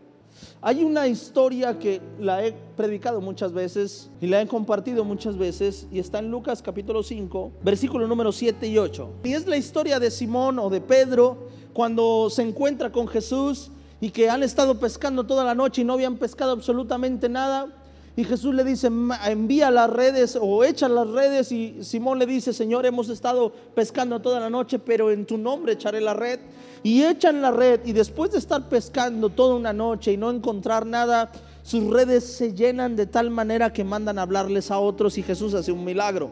Hay 0.61 0.83
una 0.83 1.07
historia 1.07 1.77
que 1.79 2.01
la 2.19 2.45
he 2.45 2.53
predicado 2.75 3.21
muchas 3.21 3.51
veces 3.53 4.09
y 4.21 4.27
la 4.27 4.41
he 4.41 4.47
compartido 4.47 5.03
muchas 5.03 5.37
veces 5.37 5.87
y 5.91 5.99
está 5.99 6.19
en 6.19 6.31
Lucas 6.31 6.61
capítulo 6.61 7.03
5, 7.03 7.51
versículo 7.63 8.07
número 8.07 8.31
7 8.31 8.67
y 8.67 8.77
8. 8.77 9.09
Y 9.23 9.33
es 9.33 9.47
la 9.47 9.57
historia 9.57 9.99
de 9.99 10.11
Simón 10.11 10.59
o 10.59 10.69
de 10.69 10.81
Pedro 10.81 11.49
cuando 11.73 12.29
se 12.29 12.43
encuentra 12.43 12.91
con 12.91 13.07
Jesús 13.07 13.71
y 13.99 14.09
que 14.11 14.29
han 14.29 14.43
estado 14.43 14.79
pescando 14.79 15.25
toda 15.25 15.43
la 15.43 15.55
noche 15.55 15.81
y 15.81 15.85
no 15.85 15.93
habían 15.93 16.17
pescado 16.17 16.51
absolutamente 16.51 17.29
nada. 17.29 17.82
Y 18.15 18.23
Jesús 18.25 18.53
le 18.53 18.63
dice, 18.63 18.91
envía 19.25 19.71
las 19.71 19.89
redes 19.89 20.37
o 20.39 20.63
echa 20.63 20.87
las 20.87 21.07
redes. 21.09 21.51
Y 21.51 21.83
Simón 21.83 22.19
le 22.19 22.27
dice, 22.27 22.53
Señor, 22.53 22.85
hemos 22.85 23.09
estado 23.09 23.51
pescando 23.73 24.21
toda 24.21 24.39
la 24.39 24.51
noche, 24.51 24.77
pero 24.77 25.09
en 25.09 25.25
tu 25.25 25.37
nombre 25.37 25.73
echaré 25.73 25.99
la 25.99 26.13
red. 26.13 26.39
Y 26.83 27.03
echan 27.03 27.41
la 27.41 27.49
red 27.49 27.79
y 27.85 27.93
después 27.93 28.31
de 28.31 28.37
estar 28.37 28.69
pescando 28.69 29.29
toda 29.29 29.55
una 29.55 29.73
noche 29.73 30.11
y 30.11 30.17
no 30.17 30.29
encontrar 30.29 30.85
nada, 30.85 31.31
sus 31.63 31.89
redes 31.91 32.23
se 32.25 32.53
llenan 32.53 32.95
de 32.95 33.07
tal 33.07 33.31
manera 33.31 33.73
que 33.73 33.83
mandan 33.83 34.19
a 34.19 34.23
hablarles 34.23 34.69
a 34.69 34.77
otros 34.77 35.17
y 35.17 35.23
Jesús 35.23 35.55
hace 35.55 35.71
un 35.71 35.83
milagro. 35.83 36.31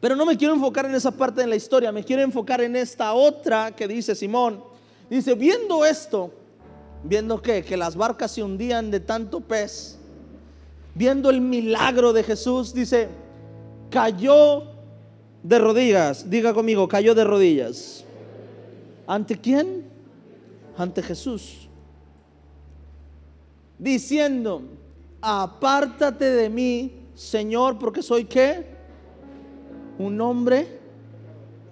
Pero 0.00 0.16
no 0.16 0.24
me 0.24 0.36
quiero 0.36 0.54
enfocar 0.54 0.86
en 0.86 0.94
esa 0.94 1.10
parte 1.10 1.42
de 1.42 1.46
la 1.46 1.56
historia, 1.56 1.92
me 1.92 2.02
quiero 2.02 2.22
enfocar 2.22 2.60
en 2.60 2.74
esta 2.76 3.12
otra 3.12 3.72
que 3.72 3.86
dice 3.86 4.14
Simón. 4.14 4.64
Dice, 5.10 5.34
viendo 5.34 5.84
esto, 5.84 6.32
viendo 7.04 7.40
que, 7.42 7.62
que 7.62 7.76
las 7.76 7.94
barcas 7.94 8.32
se 8.32 8.42
hundían 8.42 8.90
de 8.90 9.00
tanto 9.00 9.40
pez 9.40 9.97
viendo 10.98 11.30
el 11.30 11.40
milagro 11.40 12.12
de 12.12 12.24
Jesús, 12.24 12.74
dice, 12.74 13.08
cayó 13.88 14.64
de 15.44 15.58
rodillas. 15.60 16.28
Diga 16.28 16.52
conmigo, 16.52 16.88
cayó 16.88 17.14
de 17.14 17.22
rodillas. 17.22 18.04
¿Ante 19.06 19.38
quién? 19.38 19.84
Ante 20.76 21.00
Jesús. 21.00 21.68
Diciendo, 23.78 24.62
apártate 25.20 26.24
de 26.24 26.50
mí, 26.50 27.06
Señor, 27.14 27.78
porque 27.78 28.02
soy 28.02 28.24
qué? 28.24 28.66
Un 30.00 30.20
hombre 30.20 30.80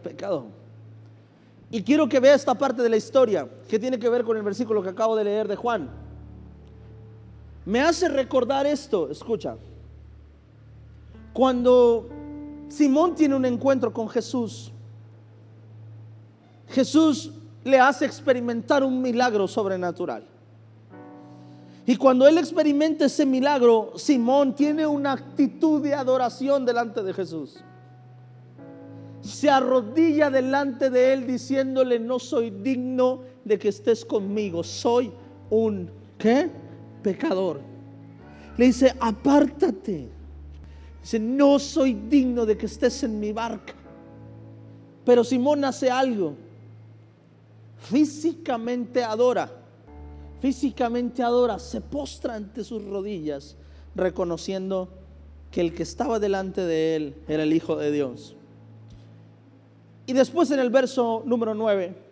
pecado. 0.04 0.46
Y 1.68 1.82
quiero 1.82 2.08
que 2.08 2.20
vea 2.20 2.34
esta 2.36 2.54
parte 2.54 2.80
de 2.80 2.88
la 2.88 2.96
historia 2.96 3.48
que 3.68 3.80
tiene 3.80 3.98
que 3.98 4.08
ver 4.08 4.22
con 4.22 4.36
el 4.36 4.44
versículo 4.44 4.84
que 4.84 4.90
acabo 4.90 5.16
de 5.16 5.24
leer 5.24 5.48
de 5.48 5.56
Juan. 5.56 6.05
Me 7.66 7.80
hace 7.80 8.08
recordar 8.08 8.64
esto, 8.64 9.10
escucha. 9.10 9.56
Cuando 11.32 12.08
Simón 12.68 13.16
tiene 13.16 13.34
un 13.34 13.44
encuentro 13.44 13.92
con 13.92 14.08
Jesús, 14.08 14.70
Jesús 16.68 17.32
le 17.64 17.80
hace 17.80 18.06
experimentar 18.06 18.84
un 18.84 19.02
milagro 19.02 19.48
sobrenatural. 19.48 20.24
Y 21.84 21.96
cuando 21.96 22.26
él 22.28 22.38
experimenta 22.38 23.06
ese 23.06 23.26
milagro, 23.26 23.92
Simón 23.96 24.54
tiene 24.54 24.86
una 24.86 25.12
actitud 25.12 25.82
de 25.82 25.94
adoración 25.94 26.64
delante 26.64 27.02
de 27.02 27.12
Jesús. 27.12 27.64
Se 29.22 29.50
arrodilla 29.50 30.30
delante 30.30 30.88
de 30.88 31.12
él 31.12 31.26
diciéndole, 31.26 31.98
no 31.98 32.20
soy 32.20 32.50
digno 32.50 33.22
de 33.44 33.58
que 33.58 33.68
estés 33.68 34.04
conmigo, 34.04 34.62
soy 34.62 35.12
un, 35.50 35.90
¿qué? 36.16 36.48
Pecador. 37.06 37.60
Le 38.56 38.66
dice, 38.66 38.92
apártate. 38.98 40.08
Dice, 41.00 41.20
no 41.20 41.60
soy 41.60 41.94
digno 41.94 42.44
de 42.44 42.58
que 42.58 42.66
estés 42.66 43.04
en 43.04 43.20
mi 43.20 43.30
barca. 43.30 43.74
Pero 45.04 45.22
Simón 45.22 45.64
hace 45.64 45.88
algo. 45.88 46.34
Físicamente 47.78 49.04
adora. 49.04 49.48
Físicamente 50.40 51.22
adora. 51.22 51.60
Se 51.60 51.80
postra 51.80 52.34
ante 52.34 52.64
sus 52.64 52.84
rodillas, 52.84 53.56
reconociendo 53.94 54.88
que 55.52 55.60
el 55.60 55.74
que 55.74 55.84
estaba 55.84 56.18
delante 56.18 56.62
de 56.62 56.96
él 56.96 57.14
era 57.28 57.44
el 57.44 57.52
Hijo 57.52 57.76
de 57.76 57.92
Dios. 57.92 58.34
Y 60.06 60.12
después 60.12 60.50
en 60.50 60.58
el 60.58 60.70
verso 60.70 61.22
número 61.24 61.54
9 61.54 62.05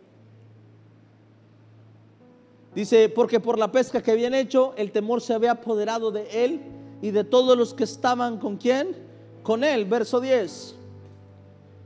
Dice, 2.75 3.09
porque 3.09 3.39
por 3.39 3.59
la 3.59 3.71
pesca 3.71 4.03
que 4.03 4.11
habían 4.11 4.35
hecho, 4.35 4.75
el 4.77 4.91
temor 4.91 5.21
se 5.21 5.33
había 5.33 5.53
apoderado 5.53 6.11
de 6.11 6.45
él 6.45 6.61
y 7.01 7.11
de 7.11 7.23
todos 7.23 7.57
los 7.57 7.73
que 7.73 7.85
estaban 7.85 8.39
con 8.39 8.57
quién? 8.57 8.97
Con 9.43 9.63
él, 9.63 9.85
verso 9.85 10.21
10. 10.21 10.75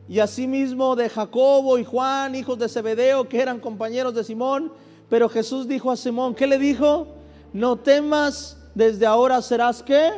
Y 0.08 0.20
asimismo 0.20 0.96
de 0.96 1.10
Jacobo 1.10 1.76
y 1.78 1.84
Juan, 1.84 2.34
hijos 2.34 2.58
de 2.58 2.68
Zebedeo, 2.68 3.28
que 3.28 3.40
eran 3.40 3.60
compañeros 3.60 4.14
de 4.14 4.24
Simón. 4.24 4.72
Pero 5.10 5.28
Jesús 5.28 5.68
dijo 5.68 5.90
a 5.90 5.96
Simón, 5.96 6.34
¿qué 6.34 6.46
le 6.46 6.58
dijo? 6.58 7.08
No 7.52 7.76
temas, 7.76 8.56
desde 8.74 9.04
ahora 9.04 9.42
serás 9.42 9.82
qué? 9.82 10.10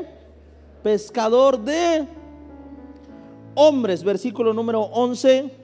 Pescador 0.85 1.59
de 1.59 2.07
hombres, 3.55 4.05
versículo 4.05 4.55
número 4.55 4.83
11. 4.83 5.60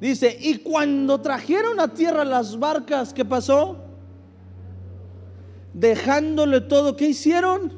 Dice, 0.00 0.36
y 0.40 0.58
cuando 0.58 1.20
trajeron 1.20 1.80
a 1.80 1.88
tierra 1.88 2.24
las 2.24 2.58
barcas, 2.58 3.14
¿qué 3.14 3.24
pasó? 3.24 3.78
Dejándole 5.72 6.60
todo, 6.60 6.96
¿qué 6.96 7.08
hicieron? 7.08 7.72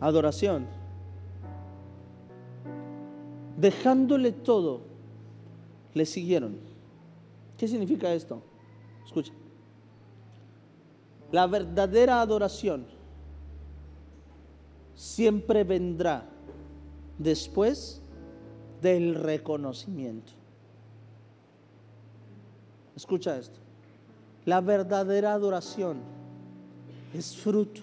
Adoración. 0.00 0.66
Dejándole 3.56 4.32
todo, 4.32 4.82
le 5.94 6.04
siguieron. 6.04 6.56
¿Qué 7.56 7.66
significa 7.66 8.12
esto? 8.12 8.42
Escucha. 9.04 9.32
La 11.30 11.46
verdadera 11.46 12.20
adoración 12.20 12.86
siempre 14.94 15.62
vendrá 15.64 16.24
después 17.18 18.00
del 18.80 19.14
reconocimiento. 19.14 20.37
Escucha 22.98 23.38
esto. 23.38 23.60
La 24.44 24.60
verdadera 24.60 25.32
adoración 25.32 25.98
es 27.14 27.36
fruto 27.36 27.82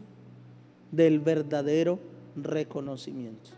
del 0.91 1.21
verdadero 1.21 1.99
reconocimiento. 2.35 3.51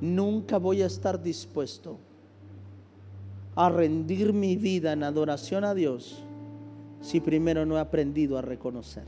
Nunca 0.00 0.58
voy 0.58 0.82
a 0.82 0.86
estar 0.86 1.20
dispuesto 1.20 1.98
a 3.56 3.68
rendir 3.68 4.32
mi 4.32 4.54
vida 4.54 4.92
en 4.92 5.02
adoración 5.02 5.64
a 5.64 5.74
Dios 5.74 6.22
si 7.00 7.18
primero 7.18 7.66
no 7.66 7.78
he 7.78 7.80
aprendido 7.80 8.38
a 8.38 8.42
reconocer. 8.42 9.06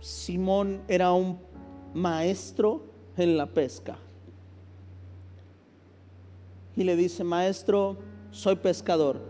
Simón 0.00 0.82
era 0.88 1.12
un 1.12 1.38
maestro 1.94 2.82
en 3.16 3.36
la 3.36 3.46
pesca 3.46 3.96
y 6.76 6.84
le 6.84 6.96
dice, 6.96 7.24
maestro, 7.24 7.96
soy 8.30 8.56
pescador. 8.56 9.20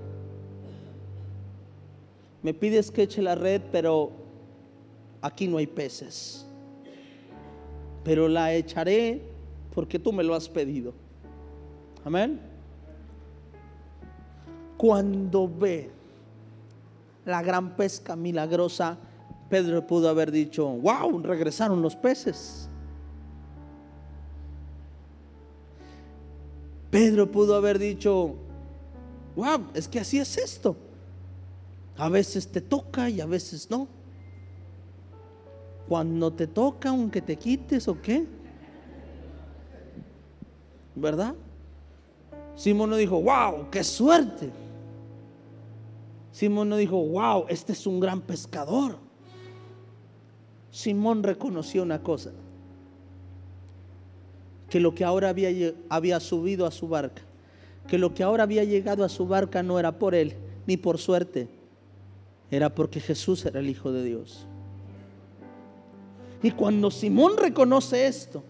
Me 2.42 2.54
pides 2.54 2.90
que 2.90 3.02
eche 3.02 3.22
la 3.22 3.34
red, 3.34 3.62
pero 3.70 4.10
aquí 5.20 5.46
no 5.46 5.58
hay 5.58 5.66
peces, 5.66 6.44
pero 8.04 8.28
la 8.28 8.52
echaré 8.52 9.22
porque 9.74 9.98
tú 9.98 10.12
me 10.12 10.24
lo 10.24 10.34
has 10.34 10.48
pedido. 10.48 10.92
Amén. 12.04 12.40
Cuando 14.76 15.48
ve 15.48 15.90
la 17.24 17.42
gran 17.42 17.76
pesca 17.76 18.16
milagrosa, 18.16 18.98
Pedro 19.48 19.86
pudo 19.86 20.08
haber 20.08 20.32
dicho, 20.32 20.66
wow, 20.66 21.20
regresaron 21.22 21.80
los 21.80 21.94
peces. 21.94 22.68
Pedro 26.92 27.30
pudo 27.30 27.56
haber 27.56 27.78
dicho, 27.78 28.34
wow, 29.34 29.62
es 29.72 29.88
que 29.88 29.98
así 29.98 30.18
es 30.18 30.36
esto. 30.36 30.76
A 31.96 32.10
veces 32.10 32.48
te 32.48 32.60
toca 32.60 33.08
y 33.08 33.22
a 33.22 33.24
veces 33.24 33.70
no. 33.70 33.88
Cuando 35.88 36.30
te 36.34 36.46
toca, 36.46 36.90
aunque 36.90 37.22
te 37.22 37.36
quites 37.36 37.88
o 37.88 37.98
qué. 38.02 38.26
¿Verdad? 40.94 41.34
Simón 42.56 42.90
no 42.90 42.96
dijo, 42.96 43.22
wow, 43.22 43.70
qué 43.70 43.82
suerte. 43.84 44.50
Simón 46.30 46.68
no 46.68 46.76
dijo, 46.76 47.02
wow, 47.02 47.46
este 47.48 47.72
es 47.72 47.86
un 47.86 48.00
gran 48.00 48.20
pescador. 48.20 48.98
Simón 50.70 51.22
reconoció 51.22 51.84
una 51.84 52.02
cosa, 52.02 52.32
que 54.72 54.80
lo 54.80 54.94
que 54.94 55.04
ahora 55.04 55.28
había, 55.28 55.74
había 55.90 56.18
subido 56.18 56.64
a 56.64 56.70
su 56.70 56.88
barca, 56.88 57.20
que 57.86 57.98
lo 57.98 58.14
que 58.14 58.22
ahora 58.22 58.44
había 58.44 58.64
llegado 58.64 59.04
a 59.04 59.10
su 59.10 59.26
barca 59.26 59.62
no 59.62 59.78
era 59.78 59.98
por 59.98 60.14
él, 60.14 60.34
ni 60.66 60.78
por 60.78 60.96
suerte, 60.96 61.46
era 62.50 62.74
porque 62.74 62.98
Jesús 62.98 63.44
era 63.44 63.60
el 63.60 63.68
Hijo 63.68 63.92
de 63.92 64.02
Dios. 64.02 64.46
Y 66.42 66.52
cuando 66.52 66.90
Simón 66.90 67.36
reconoce 67.36 68.06
esto, 68.06 68.42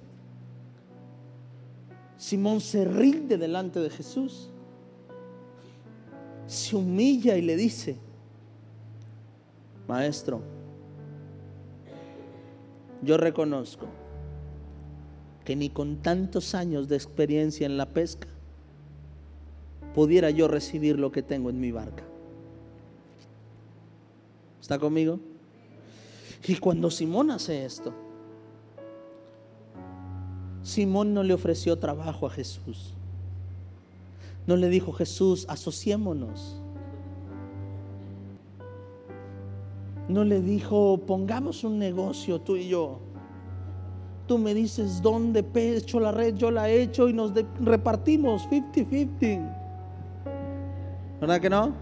Simón 2.16 2.60
se 2.60 2.84
rinde 2.84 3.36
delante 3.36 3.80
de 3.80 3.90
Jesús, 3.90 4.48
se 6.46 6.76
humilla 6.76 7.36
y 7.36 7.42
le 7.42 7.56
dice, 7.56 7.96
Maestro, 9.88 10.40
yo 13.02 13.16
reconozco 13.16 13.88
que 15.44 15.56
ni 15.56 15.70
con 15.70 15.96
tantos 15.96 16.54
años 16.54 16.88
de 16.88 16.96
experiencia 16.96 17.66
en 17.66 17.76
la 17.76 17.86
pesca 17.86 18.28
pudiera 19.94 20.30
yo 20.30 20.48
recibir 20.48 20.98
lo 20.98 21.12
que 21.12 21.22
tengo 21.22 21.50
en 21.50 21.60
mi 21.60 21.72
barca. 21.72 22.04
¿Está 24.60 24.78
conmigo? 24.78 25.18
Y 26.46 26.56
cuando 26.56 26.90
Simón 26.90 27.30
hace 27.30 27.64
esto, 27.64 27.92
Simón 30.62 31.12
no 31.12 31.22
le 31.22 31.34
ofreció 31.34 31.78
trabajo 31.78 32.26
a 32.26 32.30
Jesús. 32.30 32.94
No 34.46 34.56
le 34.56 34.68
dijo, 34.68 34.92
Jesús, 34.92 35.46
asociémonos. 35.48 36.60
No 40.08 40.24
le 40.24 40.40
dijo, 40.40 40.98
pongamos 41.06 41.64
un 41.64 41.78
negocio 41.78 42.40
tú 42.40 42.56
y 42.56 42.68
yo. 42.68 43.00
Tú 44.26 44.38
me 44.38 44.54
dices 44.54 45.02
dónde 45.02 45.44
hecho 45.54 46.00
la 46.00 46.12
red, 46.12 46.34
yo 46.34 46.50
la 46.50 46.70
he 46.70 46.82
hecho 46.82 47.08
y 47.08 47.12
nos 47.12 47.32
repartimos 47.60 48.48
50-50. 48.48 49.58
¿Verdad 51.20 51.40
que 51.40 51.50
no? 51.50 51.72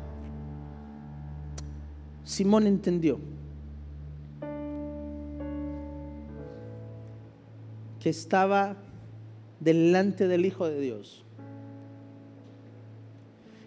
Simón 2.25 2.67
entendió 2.67 3.19
que 8.01 8.09
estaba 8.09 8.77
delante 9.61 10.27
del 10.27 10.47
Hijo 10.47 10.67
de 10.67 10.81
Dios. 10.81 11.25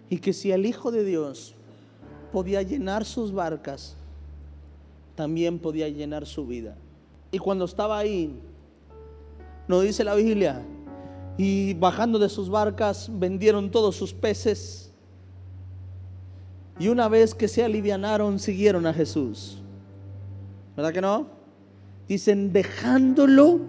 Y 0.09 0.17
que 0.17 0.33
si 0.33 0.51
el 0.51 0.65
Hijo 0.65 0.91
de 0.91 1.03
Dios 1.03 1.55
podía 2.31 2.61
llenar 2.63 3.05
sus 3.05 3.31
barcas, 3.31 3.95
también 5.15 5.59
podía 5.59 5.87
llenar 5.87 6.25
su 6.25 6.47
vida. 6.47 6.75
Y 7.31 7.37
cuando 7.37 7.65
estaba 7.65 7.97
ahí, 7.97 8.35
dice 9.81 10.03
la 10.03 10.15
Biblia, 10.15 10.65
y 11.37 11.73
bajando 11.73 12.19
de 12.19 12.29
sus 12.29 12.49
barcas 12.49 13.09
vendieron 13.11 13.71
todos 13.71 13.95
sus 13.95 14.13
peces. 14.13 14.91
Y 16.79 16.87
una 16.87 17.07
vez 17.07 17.33
que 17.33 17.47
se 17.47 17.63
alivianaron, 17.63 18.39
siguieron 18.39 18.85
a 18.85 18.93
Jesús. 18.93 19.59
¿Verdad 20.75 20.93
que 20.93 21.01
no? 21.01 21.27
Dicen, 22.07 22.51
dejándolo 22.51 23.59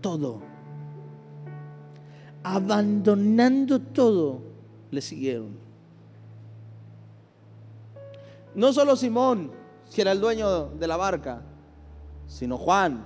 todo. 0.00 0.40
Abandonando 2.42 3.80
todo, 3.80 4.40
le 4.90 5.00
siguieron. 5.00 5.56
No 8.54 8.72
solo 8.72 8.96
Simón, 8.96 9.50
que 9.92 10.02
era 10.02 10.12
el 10.12 10.20
dueño 10.20 10.66
de 10.68 10.86
la 10.86 10.96
barca, 10.96 11.42
sino 12.26 12.56
Juan, 12.56 13.04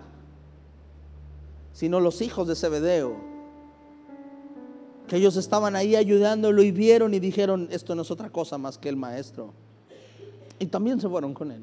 sino 1.78 2.00
los 2.00 2.22
hijos 2.22 2.48
de 2.48 2.56
Zebedeo, 2.56 3.14
que 5.06 5.14
ellos 5.14 5.36
estaban 5.36 5.76
ahí 5.76 5.94
ayudándolo 5.94 6.64
y 6.64 6.72
vieron 6.72 7.14
y 7.14 7.20
dijeron, 7.20 7.68
esto 7.70 7.94
no 7.94 8.02
es 8.02 8.10
otra 8.10 8.30
cosa 8.30 8.58
más 8.58 8.78
que 8.78 8.88
el 8.88 8.96
maestro. 8.96 9.52
Y 10.58 10.66
también 10.66 11.00
se 11.00 11.08
fueron 11.08 11.34
con 11.34 11.52
él. 11.52 11.62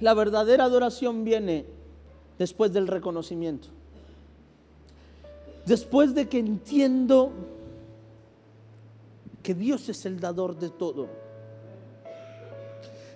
La 0.00 0.14
verdadera 0.14 0.64
adoración 0.64 1.24
viene 1.24 1.66
después 2.38 2.72
del 2.72 2.86
reconocimiento. 2.86 3.68
Después 5.66 6.14
de 6.14 6.30
que 6.30 6.38
entiendo 6.38 7.32
que 9.42 9.52
Dios 9.52 9.90
es 9.90 10.06
el 10.06 10.20
dador 10.20 10.58
de 10.58 10.70
todo. 10.70 11.06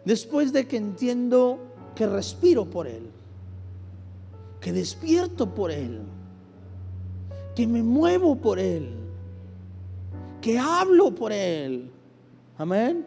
Después 0.05 0.53
de 0.53 0.68
que 0.68 0.77
entiendo 0.77 1.59
que 1.96 2.07
respiro 2.07 2.66
por 2.66 2.87
Él. 2.87 3.09
Que 4.64 4.72
despierto 4.72 5.55
por 5.55 5.70
Él. 5.70 6.00
Que 7.55 7.66
me 7.66 7.83
muevo 7.83 8.35
por 8.35 8.59
Él. 8.59 8.94
Que 10.40 10.59
hablo 10.59 11.14
por 11.14 11.33
Él. 11.33 11.90
Amén. 12.57 13.07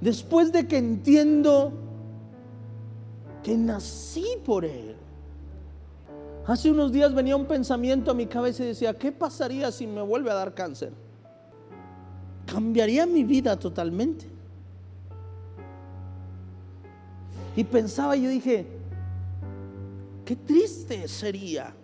Después 0.00 0.52
de 0.52 0.68
que 0.68 0.76
entiendo 0.78 1.72
que 3.42 3.56
nací 3.56 4.38
por 4.44 4.64
Él 4.64 4.94
Hace 6.46 6.70
unos 6.70 6.92
días 6.92 7.14
venía 7.14 7.36
un 7.36 7.46
pensamiento 7.46 8.10
a 8.10 8.14
mi 8.14 8.26
cabeza 8.26 8.62
y 8.62 8.66
decía, 8.66 8.92
¿qué 8.94 9.10
pasaría 9.10 9.72
si 9.72 9.86
me 9.86 10.02
vuelve 10.02 10.30
a 10.30 10.34
dar 10.34 10.52
cáncer? 10.52 10.92
Cambiaría 12.44 13.06
mi 13.06 13.24
vida 13.24 13.58
totalmente. 13.58 14.26
Y 17.56 17.64
pensaba, 17.64 18.14
yo 18.14 18.28
dije, 18.28 18.66
qué 20.24 20.36
triste 20.36 21.06
sería 21.08 21.74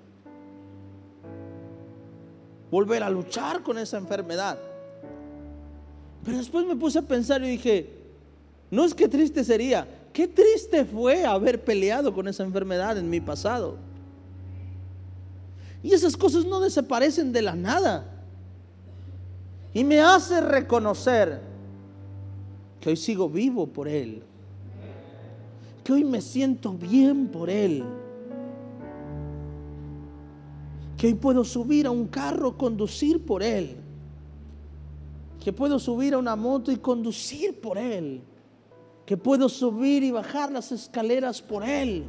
volver 2.70 3.02
a 3.02 3.10
luchar 3.10 3.62
con 3.62 3.78
esa 3.78 3.98
enfermedad. 3.98 4.58
Pero 6.24 6.38
después 6.38 6.64
me 6.66 6.76
puse 6.76 6.98
a 6.98 7.02
pensar 7.02 7.42
y 7.42 7.48
dije, 7.48 7.90
no 8.70 8.84
es 8.84 8.94
que 8.94 9.08
triste 9.08 9.42
sería, 9.42 9.86
qué 10.12 10.28
triste 10.28 10.84
fue 10.84 11.24
haber 11.24 11.64
peleado 11.64 12.14
con 12.14 12.28
esa 12.28 12.44
enfermedad 12.44 12.96
en 12.98 13.10
mi 13.10 13.20
pasado. 13.20 13.76
Y 15.82 15.92
esas 15.94 16.16
cosas 16.16 16.44
no 16.44 16.60
desaparecen 16.60 17.32
de 17.32 17.42
la 17.42 17.54
nada. 17.54 18.04
Y 19.72 19.82
me 19.82 20.00
hace 20.00 20.40
reconocer 20.40 21.40
que 22.80 22.90
hoy 22.90 22.96
sigo 22.96 23.28
vivo 23.28 23.66
por 23.66 23.88
Él. 23.88 24.22
Que 25.82 25.92
hoy 25.92 26.04
me 26.04 26.20
siento 26.20 26.72
bien 26.72 27.28
por 27.28 27.48
Él. 27.48 27.84
Que 31.00 31.06
hoy 31.06 31.14
puedo 31.14 31.46
subir 31.46 31.86
a 31.86 31.90
un 31.90 32.08
carro, 32.08 32.58
conducir 32.58 33.24
por 33.24 33.42
Él. 33.42 33.78
Que 35.42 35.50
puedo 35.50 35.78
subir 35.78 36.12
a 36.12 36.18
una 36.18 36.36
moto 36.36 36.70
y 36.70 36.76
conducir 36.76 37.58
por 37.58 37.78
Él. 37.78 38.20
Que 39.06 39.16
puedo 39.16 39.48
subir 39.48 40.02
y 40.02 40.10
bajar 40.10 40.52
las 40.52 40.72
escaleras 40.72 41.40
por 41.40 41.64
Él 41.64 42.04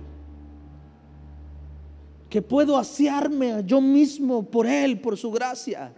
que 2.30 2.42
puedo 2.42 2.78
asearme 2.78 3.62
yo 3.66 3.82
mismo 3.82 4.42
por 4.42 4.66
Él, 4.66 5.02
por 5.02 5.18
su 5.18 5.30
gracia. 5.32 5.94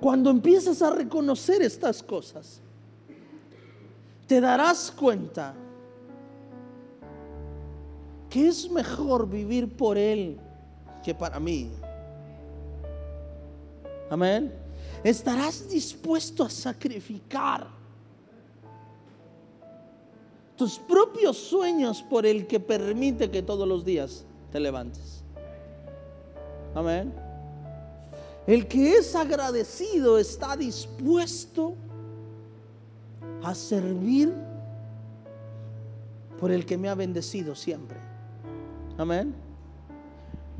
Cuando 0.00 0.30
empiezas 0.30 0.80
a 0.80 0.90
reconocer 0.90 1.60
estas 1.60 2.04
cosas, 2.04 2.60
te 4.28 4.40
darás 4.40 4.92
cuenta 4.92 5.56
que 8.28 8.46
es 8.46 8.70
mejor 8.70 9.28
vivir 9.28 9.76
por 9.76 9.98
Él 9.98 10.38
que 11.02 11.14
para 11.14 11.38
mí. 11.40 11.70
Amén. 14.10 14.52
Estarás 15.02 15.68
dispuesto 15.68 16.44
a 16.44 16.50
sacrificar 16.50 17.66
tus 20.56 20.78
propios 20.78 21.38
sueños 21.38 22.02
por 22.02 22.26
el 22.26 22.46
que 22.46 22.60
permite 22.60 23.30
que 23.30 23.42
todos 23.42 23.66
los 23.66 23.84
días 23.84 24.24
te 24.52 24.60
levantes. 24.60 25.22
Amén. 26.74 27.12
El 28.46 28.66
que 28.68 28.96
es 28.96 29.14
agradecido 29.14 30.18
está 30.18 30.56
dispuesto 30.56 31.74
a 33.42 33.54
servir 33.54 34.34
por 36.38 36.50
el 36.50 36.66
que 36.66 36.76
me 36.76 36.88
ha 36.88 36.94
bendecido 36.94 37.54
siempre. 37.54 37.98
Amén. 38.98 39.34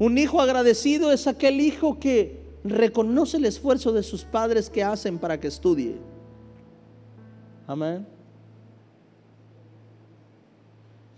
Un 0.00 0.16
hijo 0.16 0.40
agradecido 0.40 1.12
es 1.12 1.26
aquel 1.26 1.60
hijo 1.60 2.00
que 2.00 2.40
reconoce 2.64 3.36
el 3.36 3.44
esfuerzo 3.44 3.92
de 3.92 4.02
sus 4.02 4.24
padres 4.24 4.70
que 4.70 4.82
hacen 4.82 5.18
para 5.18 5.38
que 5.38 5.48
estudie. 5.48 5.98
Amén. 7.66 8.06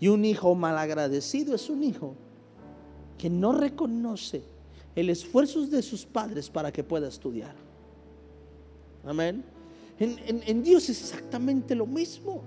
Y 0.01 0.09
un 0.09 0.25
hijo 0.25 0.53
malagradecido 0.53 1.55
es 1.55 1.69
un 1.69 1.81
hijo 1.81 2.13
que 3.17 3.29
no 3.29 3.53
reconoce 3.53 4.43
el 4.97 5.09
esfuerzo 5.09 5.65
de 5.65 5.81
sus 5.81 6.05
padres 6.05 6.49
para 6.49 6.69
que 6.69 6.83
pueda 6.83 7.07
estudiar. 7.07 7.55
Amén. 9.05 9.45
En, 9.97 10.43
en, 10.45 10.61
Dios 10.61 10.89
es 10.89 10.99
exactamente 10.99 11.73
lo 11.73 11.85
mismo. 11.85 12.41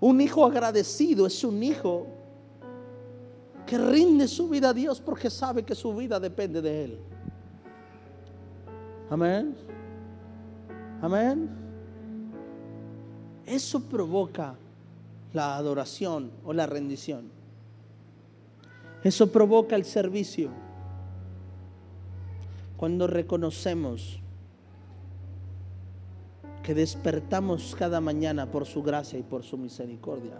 Un 0.00 0.20
hijo 0.20 0.44
agradecido 0.44 1.28
es 1.28 1.44
un 1.44 1.62
hijo 1.62 2.08
que 3.66 3.76
rinde 3.78 4.28
su 4.28 4.48
vida 4.48 4.70
a 4.70 4.72
Dios 4.72 5.00
porque 5.00 5.28
sabe 5.28 5.64
que 5.64 5.74
su 5.74 5.94
vida 5.94 6.20
depende 6.20 6.62
de 6.62 6.84
Él. 6.84 6.98
Amén. 9.10 9.56
Amén. 11.02 11.48
Eso 13.44 13.80
provoca 13.80 14.54
la 15.32 15.56
adoración 15.56 16.30
o 16.44 16.52
la 16.52 16.66
rendición. 16.66 17.30
Eso 19.02 19.30
provoca 19.30 19.76
el 19.76 19.84
servicio. 19.84 20.50
Cuando 22.76 23.06
reconocemos 23.06 24.20
que 26.62 26.74
despertamos 26.74 27.76
cada 27.78 28.00
mañana 28.00 28.50
por 28.50 28.66
su 28.66 28.82
gracia 28.82 29.18
y 29.18 29.22
por 29.22 29.44
su 29.44 29.56
misericordia. 29.56 30.34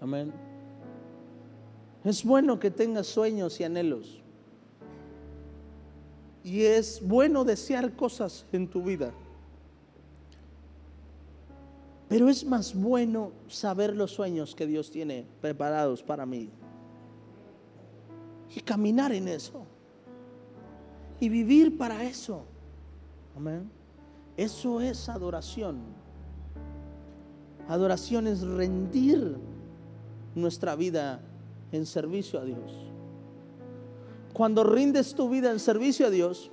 Amén. 0.00 0.49
Es 2.04 2.24
bueno 2.24 2.58
que 2.58 2.70
tengas 2.70 3.06
sueños 3.06 3.60
y 3.60 3.64
anhelos. 3.64 4.20
Y 6.42 6.62
es 6.62 7.06
bueno 7.06 7.44
desear 7.44 7.94
cosas 7.94 8.46
en 8.52 8.68
tu 8.68 8.82
vida. 8.82 9.12
Pero 12.08 12.28
es 12.28 12.44
más 12.44 12.74
bueno 12.74 13.32
saber 13.48 13.94
los 13.94 14.12
sueños 14.12 14.54
que 14.54 14.66
Dios 14.66 14.90
tiene 14.90 15.26
preparados 15.40 16.02
para 16.02 16.24
mí. 16.24 16.50
Y 18.54 18.60
caminar 18.60 19.12
en 19.12 19.28
eso. 19.28 19.64
Y 21.20 21.28
vivir 21.28 21.76
para 21.76 22.02
eso. 22.02 22.44
Amén. 23.36 23.70
Eso 24.36 24.80
es 24.80 25.08
adoración. 25.08 25.78
Adoración 27.68 28.26
es 28.26 28.40
rendir 28.40 29.36
nuestra 30.34 30.74
vida 30.74 31.20
en 31.72 31.86
servicio 31.86 32.40
a 32.40 32.44
Dios. 32.44 32.72
Cuando 34.32 34.64
rindes 34.64 35.14
tu 35.14 35.28
vida 35.28 35.50
en 35.50 35.58
servicio 35.58 36.06
a 36.06 36.10
Dios, 36.10 36.50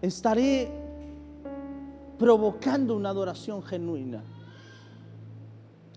estaré 0.00 0.70
provocando 2.18 2.96
una 2.96 3.10
adoración 3.10 3.62
genuina. 3.62 4.22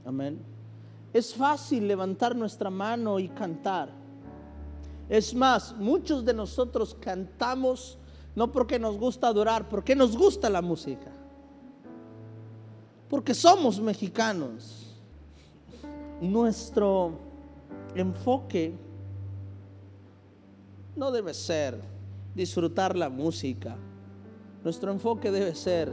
Amén. 0.05 0.39
Es 1.13 1.33
fácil 1.33 1.87
levantar 1.87 2.35
nuestra 2.35 2.69
mano 2.69 3.19
y 3.19 3.29
cantar. 3.29 3.89
Es 5.09 5.33
más, 5.33 5.75
muchos 5.77 6.25
de 6.25 6.33
nosotros 6.33 6.95
cantamos 6.99 7.97
no 8.35 8.51
porque 8.51 8.77
nos 8.77 8.97
gusta 8.97 9.27
adorar, 9.27 9.67
porque 9.67 9.95
nos 9.95 10.15
gusta 10.15 10.49
la 10.49 10.61
música. 10.61 11.11
Porque 13.09 13.33
somos 13.33 13.79
mexicanos. 13.79 14.95
Nuestro 16.21 17.19
enfoque 17.95 18.73
no 20.95 21.11
debe 21.11 21.33
ser 21.33 21.79
disfrutar 22.35 22.95
la 22.95 23.09
música 23.09 23.77
nuestro 24.67 24.91
enfoque 24.91 25.31
debe 25.31 25.55
ser 25.55 25.89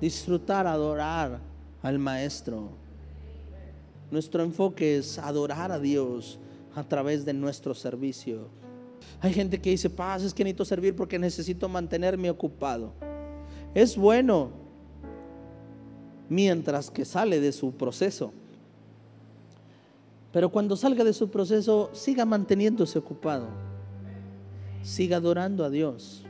disfrutar, 0.00 0.66
adorar 0.66 1.38
al 1.82 1.98
Maestro. 1.98 2.70
Nuestro 4.10 4.42
enfoque 4.42 4.96
es 4.96 5.18
adorar 5.18 5.70
a 5.70 5.78
Dios 5.78 6.38
a 6.74 6.82
través 6.82 7.26
de 7.26 7.34
nuestro 7.34 7.74
servicio. 7.74 8.48
Hay 9.20 9.34
gente 9.34 9.60
que 9.60 9.68
dice, 9.68 9.90
paz, 9.90 10.22
es 10.22 10.32
que 10.32 10.44
necesito 10.44 10.64
servir 10.64 10.96
porque 10.96 11.18
necesito 11.18 11.68
mantenerme 11.68 12.30
ocupado. 12.30 12.94
Es 13.74 13.98
bueno 13.98 14.50
mientras 16.30 16.90
que 16.90 17.04
sale 17.04 17.40
de 17.40 17.52
su 17.52 17.72
proceso. 17.72 18.32
Pero 20.32 20.50
cuando 20.50 20.76
salga 20.76 21.04
de 21.04 21.12
su 21.12 21.28
proceso, 21.28 21.90
siga 21.92 22.24
manteniéndose 22.24 22.98
ocupado. 22.98 23.48
Siga 24.82 25.18
adorando 25.18 25.64
a 25.64 25.70
Dios. 25.70 26.22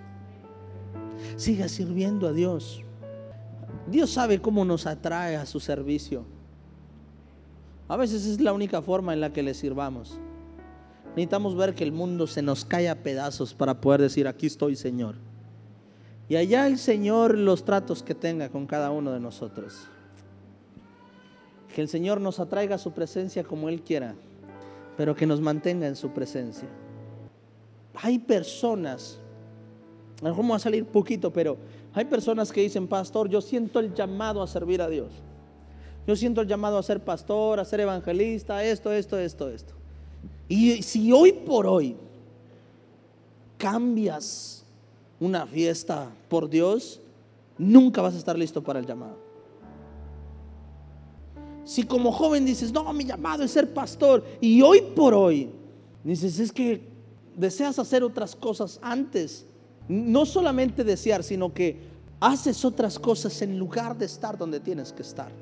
Siga 1.36 1.68
sirviendo 1.68 2.26
a 2.26 2.32
Dios. 2.32 2.82
Dios 3.88 4.10
sabe 4.10 4.40
cómo 4.40 4.64
nos 4.64 4.86
atrae 4.86 5.36
a 5.36 5.44
su 5.44 5.60
servicio. 5.60 6.24
A 7.86 7.96
veces 7.96 8.24
es 8.24 8.40
la 8.40 8.52
única 8.52 8.80
forma 8.80 9.12
en 9.12 9.20
la 9.20 9.32
que 9.32 9.42
le 9.42 9.52
sirvamos. 9.52 10.18
Necesitamos 11.10 11.56
ver 11.56 11.74
que 11.74 11.84
el 11.84 11.92
mundo 11.92 12.26
se 12.26 12.40
nos 12.40 12.64
cae 12.64 12.88
a 12.88 13.02
pedazos 13.02 13.52
para 13.52 13.80
poder 13.80 14.00
decir, 14.00 14.26
aquí 14.26 14.46
estoy 14.46 14.76
Señor. 14.76 15.16
Y 16.30 16.36
allá 16.36 16.66
el 16.66 16.78
Señor 16.78 17.36
los 17.36 17.64
tratos 17.64 18.02
que 18.02 18.14
tenga 18.14 18.48
con 18.48 18.66
cada 18.66 18.90
uno 18.90 19.12
de 19.12 19.20
nosotros. 19.20 19.88
Que 21.74 21.82
el 21.82 21.88
Señor 21.88 22.22
nos 22.22 22.40
atraiga 22.40 22.76
a 22.76 22.78
su 22.78 22.92
presencia 22.92 23.44
como 23.44 23.68
Él 23.68 23.82
quiera, 23.82 24.14
pero 24.96 25.14
que 25.14 25.26
nos 25.26 25.42
mantenga 25.42 25.86
en 25.86 25.96
su 25.96 26.10
presencia. 26.10 26.68
Hay 27.94 28.18
personas 28.18 29.18
a 30.20 30.24
lo 30.24 30.30
mejor 30.30 30.52
va 30.52 30.56
a 30.56 30.60
salir 30.60 30.84
poquito, 30.84 31.32
pero 31.32 31.56
hay 31.94 32.04
personas 32.04 32.52
que 32.52 32.60
dicen, 32.60 32.86
pastor, 32.86 33.28
yo 33.28 33.40
siento 33.40 33.80
el 33.80 33.94
llamado 33.94 34.42
a 34.42 34.46
servir 34.46 34.82
a 34.82 34.88
Dios. 34.88 35.10
Yo 36.06 36.14
siento 36.14 36.42
el 36.42 36.46
llamado 36.46 36.78
a 36.78 36.82
ser 36.82 37.00
pastor, 37.00 37.58
a 37.58 37.64
ser 37.64 37.80
evangelista, 37.80 38.62
esto, 38.62 38.92
esto, 38.92 39.18
esto, 39.18 39.48
esto. 39.48 39.74
Y 40.48 40.82
si 40.82 41.10
hoy 41.10 41.32
por 41.32 41.66
hoy 41.66 41.96
cambias 43.56 44.64
una 45.20 45.46
fiesta 45.46 46.08
por 46.28 46.48
Dios, 46.48 47.00
nunca 47.58 48.02
vas 48.02 48.14
a 48.14 48.18
estar 48.18 48.38
listo 48.38 48.62
para 48.62 48.80
el 48.80 48.86
llamado. 48.86 49.16
Si 51.64 51.84
como 51.84 52.10
joven 52.10 52.44
dices, 52.44 52.72
no, 52.72 52.92
mi 52.92 53.04
llamado 53.04 53.44
es 53.44 53.52
ser 53.52 53.72
pastor, 53.72 54.24
y 54.40 54.62
hoy 54.62 54.80
por 54.96 55.14
hoy 55.14 55.50
dices, 56.02 56.40
es 56.40 56.50
que 56.50 56.88
deseas 57.36 57.78
hacer 57.78 58.02
otras 58.02 58.34
cosas 58.34 58.80
antes 58.82 59.46
no 59.88 60.24
solamente 60.24 60.84
desear, 60.84 61.22
sino 61.24 61.52
que 61.52 61.76
haces 62.20 62.64
otras 62.64 62.98
cosas 62.98 63.42
en 63.42 63.58
lugar 63.58 63.98
de 63.98 64.06
estar 64.06 64.38
donde 64.38 64.60
tienes 64.60 64.92
que 64.92 65.02
estar. 65.02 65.32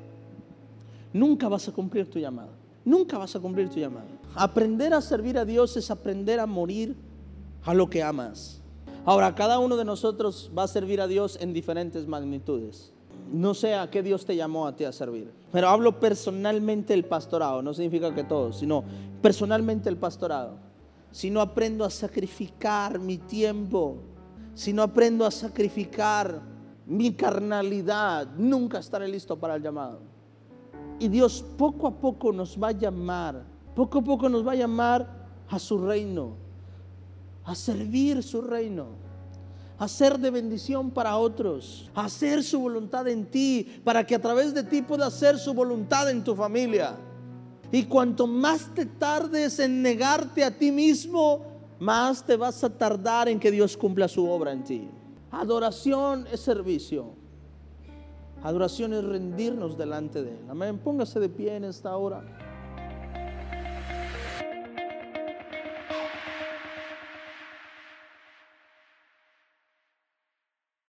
Nunca 1.13 1.47
vas 1.47 1.67
a 1.67 1.71
cumplir 1.71 2.09
tu 2.09 2.17
llamado. 2.17 2.49
Nunca 2.83 3.17
vas 3.17 3.35
a 3.35 3.39
cumplir 3.39 3.69
tu 3.69 3.79
llamado. 3.79 4.07
Aprender 4.33 4.93
a 4.93 5.01
servir 5.01 5.37
a 5.37 5.45
Dios 5.45 5.77
es 5.77 5.91
aprender 5.91 6.39
a 6.39 6.47
morir 6.47 6.95
a 7.63 7.73
lo 7.73 7.89
que 7.89 8.01
amas. 8.01 8.58
Ahora, 9.05 9.33
cada 9.35 9.59
uno 9.59 9.77
de 9.77 9.85
nosotros 9.85 10.51
va 10.57 10.63
a 10.63 10.67
servir 10.67 11.01
a 11.01 11.07
Dios 11.07 11.37
en 11.41 11.53
diferentes 11.53 12.07
magnitudes. 12.07 12.91
No 13.31 13.53
sé 13.53 13.75
a 13.75 13.89
qué 13.89 14.03
Dios 14.03 14.25
te 14.25 14.35
llamó 14.35 14.67
a 14.67 14.75
ti 14.75 14.83
a 14.83 14.91
servir. 14.91 15.31
Pero 15.51 15.69
hablo 15.69 15.99
personalmente 15.99 16.93
el 16.93 17.05
pastorado. 17.05 17.61
No 17.61 17.73
significa 17.73 18.13
que 18.13 18.23
todos, 18.23 18.57
sino 18.57 18.83
personalmente 19.21 19.89
el 19.89 19.97
pastorado. 19.97 20.57
Si 21.11 21.29
no 21.29 21.41
aprendo 21.41 21.85
a 21.85 21.89
sacrificar 21.89 22.99
mi 22.99 23.17
tiempo 23.17 23.97
si 24.59 24.73
no 24.73 24.83
aprendo 24.83 25.25
a 25.25 25.31
sacrificar 25.31 26.41
mi 26.85 27.13
carnalidad, 27.13 28.27
nunca 28.35 28.79
estaré 28.79 29.07
listo 29.07 29.39
para 29.39 29.55
el 29.55 29.63
llamado. 29.63 30.01
Y 30.99 31.07
Dios 31.07 31.45
poco 31.57 31.87
a 31.87 31.91
poco 31.91 32.33
nos 32.33 32.61
va 32.61 32.67
a 32.67 32.71
llamar, 32.73 33.45
poco 33.73 33.99
a 33.99 34.01
poco 34.01 34.27
nos 34.27 34.45
va 34.45 34.51
a 34.51 34.55
llamar 34.55 35.07
a 35.47 35.57
su 35.59 35.77
reino, 35.77 36.33
a 37.43 37.55
servir 37.55 38.21
su 38.23 38.41
reino, 38.41 38.87
a 39.77 39.87
ser 39.87 40.19
de 40.19 40.29
bendición 40.29 40.91
para 40.91 41.17
otros, 41.17 41.89
a 41.95 42.05
hacer 42.05 42.43
su 42.43 42.59
voluntad 42.59 43.07
en 43.07 43.25
ti, 43.25 43.81
para 43.83 44.05
que 44.05 44.15
a 44.15 44.21
través 44.21 44.53
de 44.53 44.63
ti 44.63 44.81
pueda 44.81 45.07
hacer 45.07 45.37
su 45.37 45.53
voluntad 45.53 46.09
en 46.09 46.23
tu 46.23 46.35
familia. 46.35 46.95
Y 47.71 47.83
cuanto 47.83 48.27
más 48.27 48.73
te 48.73 48.85
tardes 48.85 49.59
en 49.59 49.81
negarte 49.81 50.43
a 50.43 50.57
ti 50.57 50.71
mismo, 50.71 51.45
más 51.79 52.25
te 52.25 52.35
vas 52.35 52.63
a 52.63 52.69
tardar 52.69 53.29
en 53.29 53.39
que 53.39 53.51
Dios 53.51 53.77
cumpla 53.77 54.07
su 54.07 54.27
obra 54.29 54.51
en 54.51 54.63
ti. 54.63 54.89
Adoración 55.31 56.27
es 56.31 56.39
servicio. 56.39 57.13
Adoración 58.43 58.93
es 58.93 59.03
rendirnos 59.03 59.77
delante 59.77 60.23
de 60.23 60.31
Él. 60.31 60.45
Amén. 60.49 60.79
Póngase 60.79 61.19
de 61.19 61.29
pie 61.29 61.55
en 61.55 61.65
esta 61.65 61.95
hora. 61.95 62.23